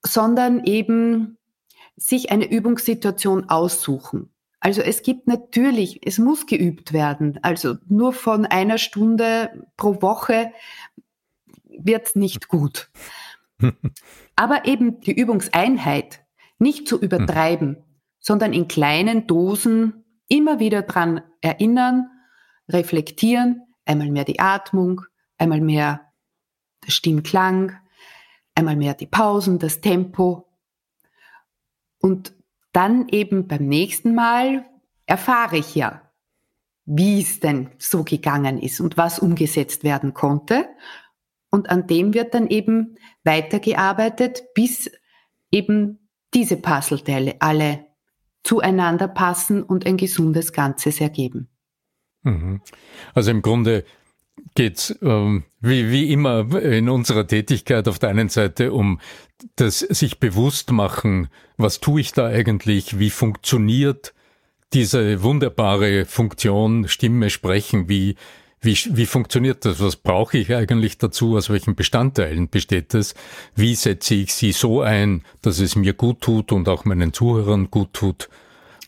sondern 0.05 0.65
eben 0.65 1.39
sich 1.97 2.31
eine 2.31 2.51
Übungssituation 2.51 3.49
aussuchen. 3.49 4.31
Also 4.61 4.83
es 4.83 5.03
gibt 5.03 5.29
natürlich, 5.29 6.01
es 6.05 6.19
muss 6.19 6.47
geübt 6.47 6.93
werden. 6.93 7.39
Also 7.43 7.77
nur 7.89 8.13
von 8.13 8.45
einer 8.45 8.79
Stunde 8.79 9.69
pro 9.77 10.03
Woche 10.03 10.53
wird 11.65 12.17
nicht 12.17 12.49
gut. 12.49 12.91
Aber 14.37 14.65
eben 14.67 15.01
die 15.01 15.13
Übungseinheit 15.13 16.25
nicht 16.59 16.89
zu 16.89 17.01
übertreiben. 17.01 17.85
Sondern 18.21 18.53
in 18.53 18.69
kleinen 18.69 19.27
Dosen 19.27 20.05
immer 20.29 20.59
wieder 20.59 20.83
dran 20.83 21.23
erinnern, 21.41 22.11
reflektieren, 22.69 23.63
einmal 23.85 24.11
mehr 24.11 24.25
die 24.25 24.41
Atmung, 24.41 25.03
einmal 25.39 25.61
mehr 25.61 26.13
der 26.87 26.91
Stimmklang, 26.91 27.73
einmal 28.55 28.77
mehr 28.77 28.95
die 28.95 29.07
Pausen, 29.07 29.59
das 29.59 29.81
Tempo, 29.81 30.49
und 32.01 32.35
dann 32.73 33.09
eben 33.09 33.49
beim 33.49 33.67
nächsten 33.67 34.15
Mal 34.15 34.65
erfahre 35.07 35.59
ich 35.59 35.75
ja, 35.75 36.03
wie 36.85 37.21
es 37.21 37.41
denn 37.41 37.71
so 37.79 38.05
gegangen 38.05 38.59
ist 38.59 38.81
und 38.81 38.97
was 38.97 39.19
umgesetzt 39.19 39.85
werden 39.85 40.15
konnte. 40.15 40.69
Und 41.51 41.71
an 41.71 41.87
dem 41.87 42.15
wird 42.15 42.35
dann 42.35 42.49
eben 42.49 42.97
weitergearbeitet, 43.25 44.45
bis 44.55 44.91
eben 45.51 46.09
diese 46.35 46.57
Puzzleteile 46.57 47.37
alle 47.41 47.87
zueinander 48.49 49.09
passen 49.09 49.63
und 49.63 49.85
ein 49.85 49.99
gesundes 49.99 50.55
Ganzes 50.55 51.03
ergeben. 51.03 51.49
Mhm. 52.23 52.63
Also 53.13 53.31
im 53.31 53.43
Grunde 53.43 53.85
geht 54.55 54.99
ähm, 55.03 55.45
wie, 55.61 55.91
wie 55.91 56.11
immer 56.11 56.51
in 56.63 56.89
unserer 56.89 57.27
Tätigkeit 57.27 57.87
auf 57.89 57.99
der 57.99 58.09
einen 58.09 58.31
Seite 58.31 58.73
um 58.73 59.01
das 59.57 59.81
sich 59.81 60.19
bewusst 60.19 60.73
machen, 60.73 61.29
was 61.59 61.81
tue 61.81 62.01
ich 62.01 62.13
da 62.13 62.27
eigentlich, 62.27 62.99
wie 62.99 63.11
funktioniert 63.11 64.15
diese 64.73 65.23
wunderbare 65.23 66.07
Funktion 66.07 66.89
Stimme 66.89 67.29
sprechen, 67.29 67.91
wie, 67.91 68.17
Wie, 68.61 68.77
wie 68.91 69.07
funktioniert 69.07 69.65
das? 69.65 69.81
Was 69.81 69.97
brauche 69.97 70.39
ich 70.39 70.55
eigentlich 70.55 70.99
dazu? 70.99 71.37
Aus 71.37 71.49
welchen 71.49 71.77
Bestandteilen 71.77 72.49
besteht 72.49 72.93
das? 72.93 73.15
Wie 73.55 73.75
setze 73.75 74.15
ich 74.15 74.35
sie 74.35 74.53
so 74.53 74.81
ein, 74.81 75.23
dass 75.43 75.61
es 75.61 75.77
mir 75.77 75.93
gut 75.93 76.21
tut 76.21 76.51
und 76.51 76.69
auch 76.69 76.85
meinen 76.85 77.13
Zuhörern 77.13 77.71
gut 77.71 77.93
tut? 77.93 78.29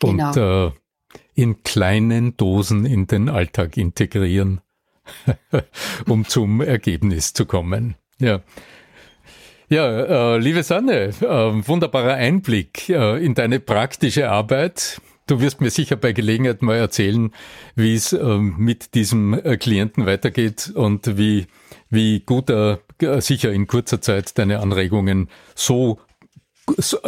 Genau. 0.00 0.28
Und 0.28 0.36
äh, 0.36 0.70
in 1.34 1.62
kleinen 1.62 2.36
Dosen 2.36 2.84
in 2.84 3.06
den 3.06 3.28
Alltag 3.28 3.76
integrieren, 3.76 4.60
um 6.06 6.26
zum 6.26 6.60
Ergebnis 6.60 7.32
zu 7.32 7.46
kommen. 7.46 7.94
Ja. 8.18 8.40
Ja, 9.68 10.34
äh, 10.34 10.38
liebe 10.38 10.64
Sanne, 10.64 11.10
äh, 11.20 11.22
wunderbarer 11.22 12.14
Einblick 12.14 12.88
äh, 12.88 13.24
in 13.24 13.34
deine 13.34 13.60
praktische 13.60 14.28
Arbeit. 14.28 15.00
Du 15.26 15.40
wirst 15.40 15.60
mir 15.60 15.70
sicher 15.70 15.96
bei 15.96 16.12
Gelegenheit 16.12 16.62
mal 16.62 16.76
erzählen, 16.76 17.32
wie 17.76 17.94
es 17.94 18.12
ähm, 18.12 18.56
mit 18.58 18.94
diesem 18.94 19.34
äh, 19.34 19.56
Klienten 19.56 20.06
weitergeht 20.06 20.72
und 20.74 21.16
wie, 21.18 21.46
wie 21.88 22.20
gut 22.20 22.50
er 22.50 22.80
äh, 23.00 23.20
sicher 23.20 23.52
in 23.52 23.66
kurzer 23.66 24.00
Zeit 24.00 24.36
deine 24.38 24.60
Anregungen 24.60 25.28
so 25.54 25.98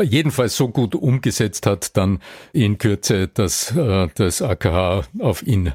jedenfalls 0.03 0.57
so 0.57 0.69
gut 0.69 0.95
umgesetzt 0.95 1.67
hat, 1.67 1.97
dann 1.97 2.21
in 2.53 2.79
Kürze, 2.79 3.29
dass 3.29 3.75
äh, 3.77 4.09
das 4.15 4.43
AKH 4.43 5.05
auf 5.19 5.43
ihn 5.43 5.73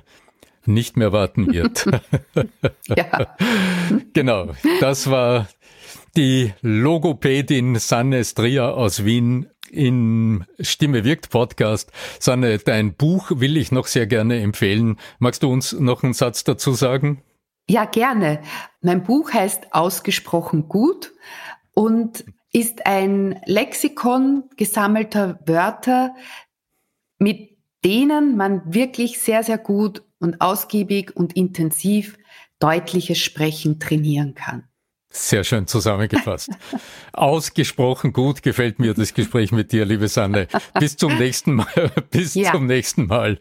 nicht 0.65 0.97
mehr 0.97 1.13
warten 1.13 1.51
wird. 1.53 1.85
ja. 2.87 3.35
genau, 4.13 4.49
das 4.79 5.09
war 5.09 5.47
die 6.15 6.53
Logopädin 6.61 7.75
Sanne 7.75 8.23
Stria 8.25 8.71
aus 8.71 9.05
Wien 9.05 9.47
im 9.71 10.45
Stimme 10.59 11.03
wirkt 11.03 11.29
Podcast. 11.29 11.91
Sanne, 12.19 12.57
dein 12.59 12.93
Buch 12.93 13.31
will 13.35 13.57
ich 13.57 13.71
noch 13.71 13.87
sehr 13.87 14.07
gerne 14.07 14.39
empfehlen. 14.41 14.97
Magst 15.19 15.43
du 15.43 15.51
uns 15.51 15.73
noch 15.73 16.03
einen 16.03 16.13
Satz 16.13 16.43
dazu 16.43 16.73
sagen? 16.73 17.21
Ja, 17.69 17.85
gerne. 17.85 18.41
Mein 18.81 19.03
Buch 19.03 19.33
heißt 19.33 19.73
Ausgesprochen 19.73 20.69
gut 20.69 21.13
und 21.73 22.23
ist 22.53 22.85
ein 22.85 23.41
Lexikon 23.45 24.43
gesammelter 24.55 25.39
Wörter, 25.45 26.15
mit 27.19 27.57
denen 27.83 28.37
man 28.37 28.73
wirklich 28.73 29.19
sehr, 29.19 29.43
sehr 29.43 29.57
gut 29.57 30.03
und 30.19 30.41
ausgiebig 30.41 31.15
und 31.15 31.35
intensiv 31.35 32.17
deutliches 32.59 33.19
Sprechen 33.19 33.79
trainieren 33.79 34.33
kann. 34.33 34.66
Sehr 35.17 35.43
schön 35.43 35.65
zusammengefasst. 35.65 36.51
Ausgesprochen 37.13 38.13
gut 38.13 38.43
gefällt 38.43 38.77
mir 38.77 38.93
das 38.93 39.15
Gespräch 39.15 39.51
mit 39.51 39.71
dir, 39.71 39.83
liebe 39.83 40.07
Sanne. 40.07 40.47
Bis 40.79 40.95
zum 40.95 41.17
nächsten 41.17 41.55
Mal. 41.55 41.91
Bis 42.11 42.35
ja. 42.35 42.51
zum 42.51 42.67
nächsten 42.67 43.07
Mal. 43.07 43.39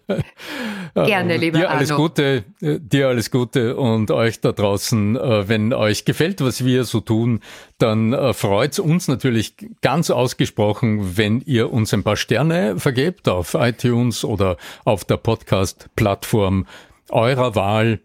Gerne, 0.95 1.35
äh, 1.35 1.37
lieber 1.37 1.59
Dir 1.59 1.71
alles 1.71 1.91
Arno. 1.91 2.05
Gute, 2.05 2.45
äh, 2.63 2.81
dir 2.81 3.09
alles 3.09 3.31
Gute 3.31 3.77
und 3.77 4.11
euch 4.11 4.41
da 4.41 4.53
draußen. 4.53 5.17
Äh, 5.17 5.49
wenn 5.49 5.75
euch 5.75 6.07
gefällt, 6.07 6.41
was 6.41 6.65
wir 6.65 6.85
so 6.85 7.01
tun, 7.01 7.41
dann 7.77 8.33
freut 8.33 8.79
uns 8.79 9.07
natürlich 9.07 9.55
ganz 9.83 10.09
ausgesprochen, 10.11 11.19
wenn 11.19 11.43
ihr 11.43 11.71
uns 11.71 11.93
ein 11.93 12.05
paar 12.05 12.17
Sterne 12.17 12.81
vergebt 12.81 13.29
auf 13.29 13.53
iTunes 13.53 14.25
oder 14.25 14.57
auf 14.87 15.05
der 15.05 15.19
Podcast-Plattform 15.19 16.67
eurer 17.11 17.55
Wahl. 17.55 18.01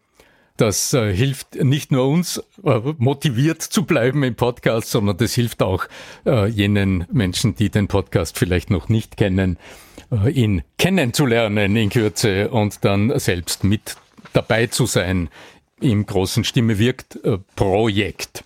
Das 0.62 0.94
äh, 0.94 1.12
hilft 1.12 1.56
nicht 1.56 1.92
nur 1.92 2.08
uns 2.08 2.38
äh, 2.64 2.80
motiviert 3.00 3.64
zu 3.64 3.84
bleiben 3.84 4.22
im 4.22 4.36
Podcast, 4.36 4.92
sondern 4.92 5.18
das 5.18 5.34
hilft 5.34 5.64
auch 5.64 5.86
äh, 6.24 6.46
jenen 6.46 7.08
Menschen, 7.12 7.56
die 7.56 7.72
den 7.72 7.88
Podcast 7.88 8.38
vielleicht 8.38 8.70
noch 8.70 8.88
nicht 8.88 9.18
kennen, 9.18 9.58
äh, 10.12 10.30
ihn 10.30 10.62
kennenzulernen 10.78 11.76
in 11.76 11.90
Kürze 11.90 12.52
und 12.52 12.86
dann 12.86 13.18
selbst 13.18 13.64
mit 13.64 13.96
dabei 14.34 14.68
zu 14.68 14.86
sein 14.86 15.30
im 15.80 16.06
großen 16.06 16.44
Stimme 16.44 16.78
wirkt 16.78 17.16
äh, 17.26 17.40
Projekt. 17.56 18.44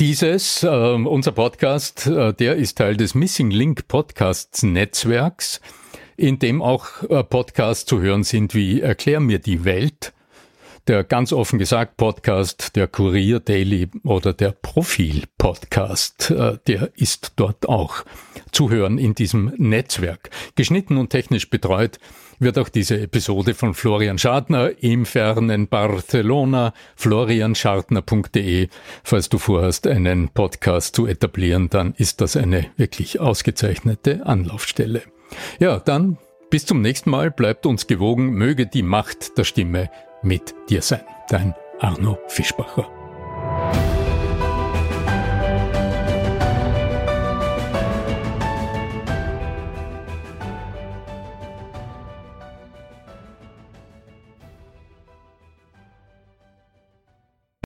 Dieses, 0.00 0.62
äh, 0.64 0.68
unser 0.68 1.32
Podcast, 1.32 2.08
äh, 2.08 2.34
der 2.34 2.56
ist 2.56 2.76
Teil 2.76 2.98
des 2.98 3.14
Missing 3.14 3.50
Link 3.50 3.88
Podcasts 3.88 4.62
Netzwerks, 4.62 5.62
in 6.18 6.38
dem 6.38 6.60
auch 6.60 7.02
äh, 7.08 7.24
Podcasts 7.24 7.86
zu 7.86 8.02
hören 8.02 8.22
sind 8.22 8.54
wie 8.54 8.82
Erklär 8.82 9.20
mir 9.20 9.38
die 9.38 9.64
Welt, 9.64 10.12
der 10.90 11.04
ganz 11.04 11.32
offen 11.32 11.60
gesagt 11.60 11.96
Podcast, 11.96 12.74
der 12.74 12.88
Kurier 12.88 13.38
Daily 13.38 13.88
oder 14.02 14.32
der 14.32 14.50
Profil 14.50 15.22
Podcast, 15.38 16.32
äh, 16.32 16.58
der 16.66 16.90
ist 16.96 17.34
dort 17.36 17.68
auch 17.68 18.04
zu 18.50 18.70
hören 18.70 18.98
in 18.98 19.14
diesem 19.14 19.52
Netzwerk. 19.56 20.30
Geschnitten 20.56 20.96
und 20.96 21.10
technisch 21.10 21.48
betreut 21.48 22.00
wird 22.40 22.58
auch 22.58 22.68
diese 22.68 23.00
Episode 23.00 23.54
von 23.54 23.74
Florian 23.74 24.18
Schadner 24.18 24.82
im 24.82 25.06
fernen 25.06 25.68
Barcelona, 25.68 26.74
florianschartner.de. 26.96 28.66
Falls 29.04 29.28
du 29.28 29.38
vorhast, 29.38 29.86
einen 29.86 30.30
Podcast 30.30 30.96
zu 30.96 31.06
etablieren, 31.06 31.70
dann 31.70 31.94
ist 31.98 32.20
das 32.20 32.36
eine 32.36 32.66
wirklich 32.76 33.20
ausgezeichnete 33.20 34.26
Anlaufstelle. 34.26 35.02
Ja, 35.60 35.78
dann 35.78 36.18
bis 36.50 36.66
zum 36.66 36.82
nächsten 36.82 37.10
Mal, 37.10 37.30
bleibt 37.30 37.64
uns 37.64 37.86
gewogen, 37.86 38.30
möge 38.30 38.66
die 38.66 38.82
Macht 38.82 39.38
der 39.38 39.44
Stimme 39.44 39.88
mit 40.22 40.54
dir 40.68 40.82
sein. 40.82 41.04
Dein 41.28 41.54
Arno 41.78 42.18
Fischbacher. 42.28 42.99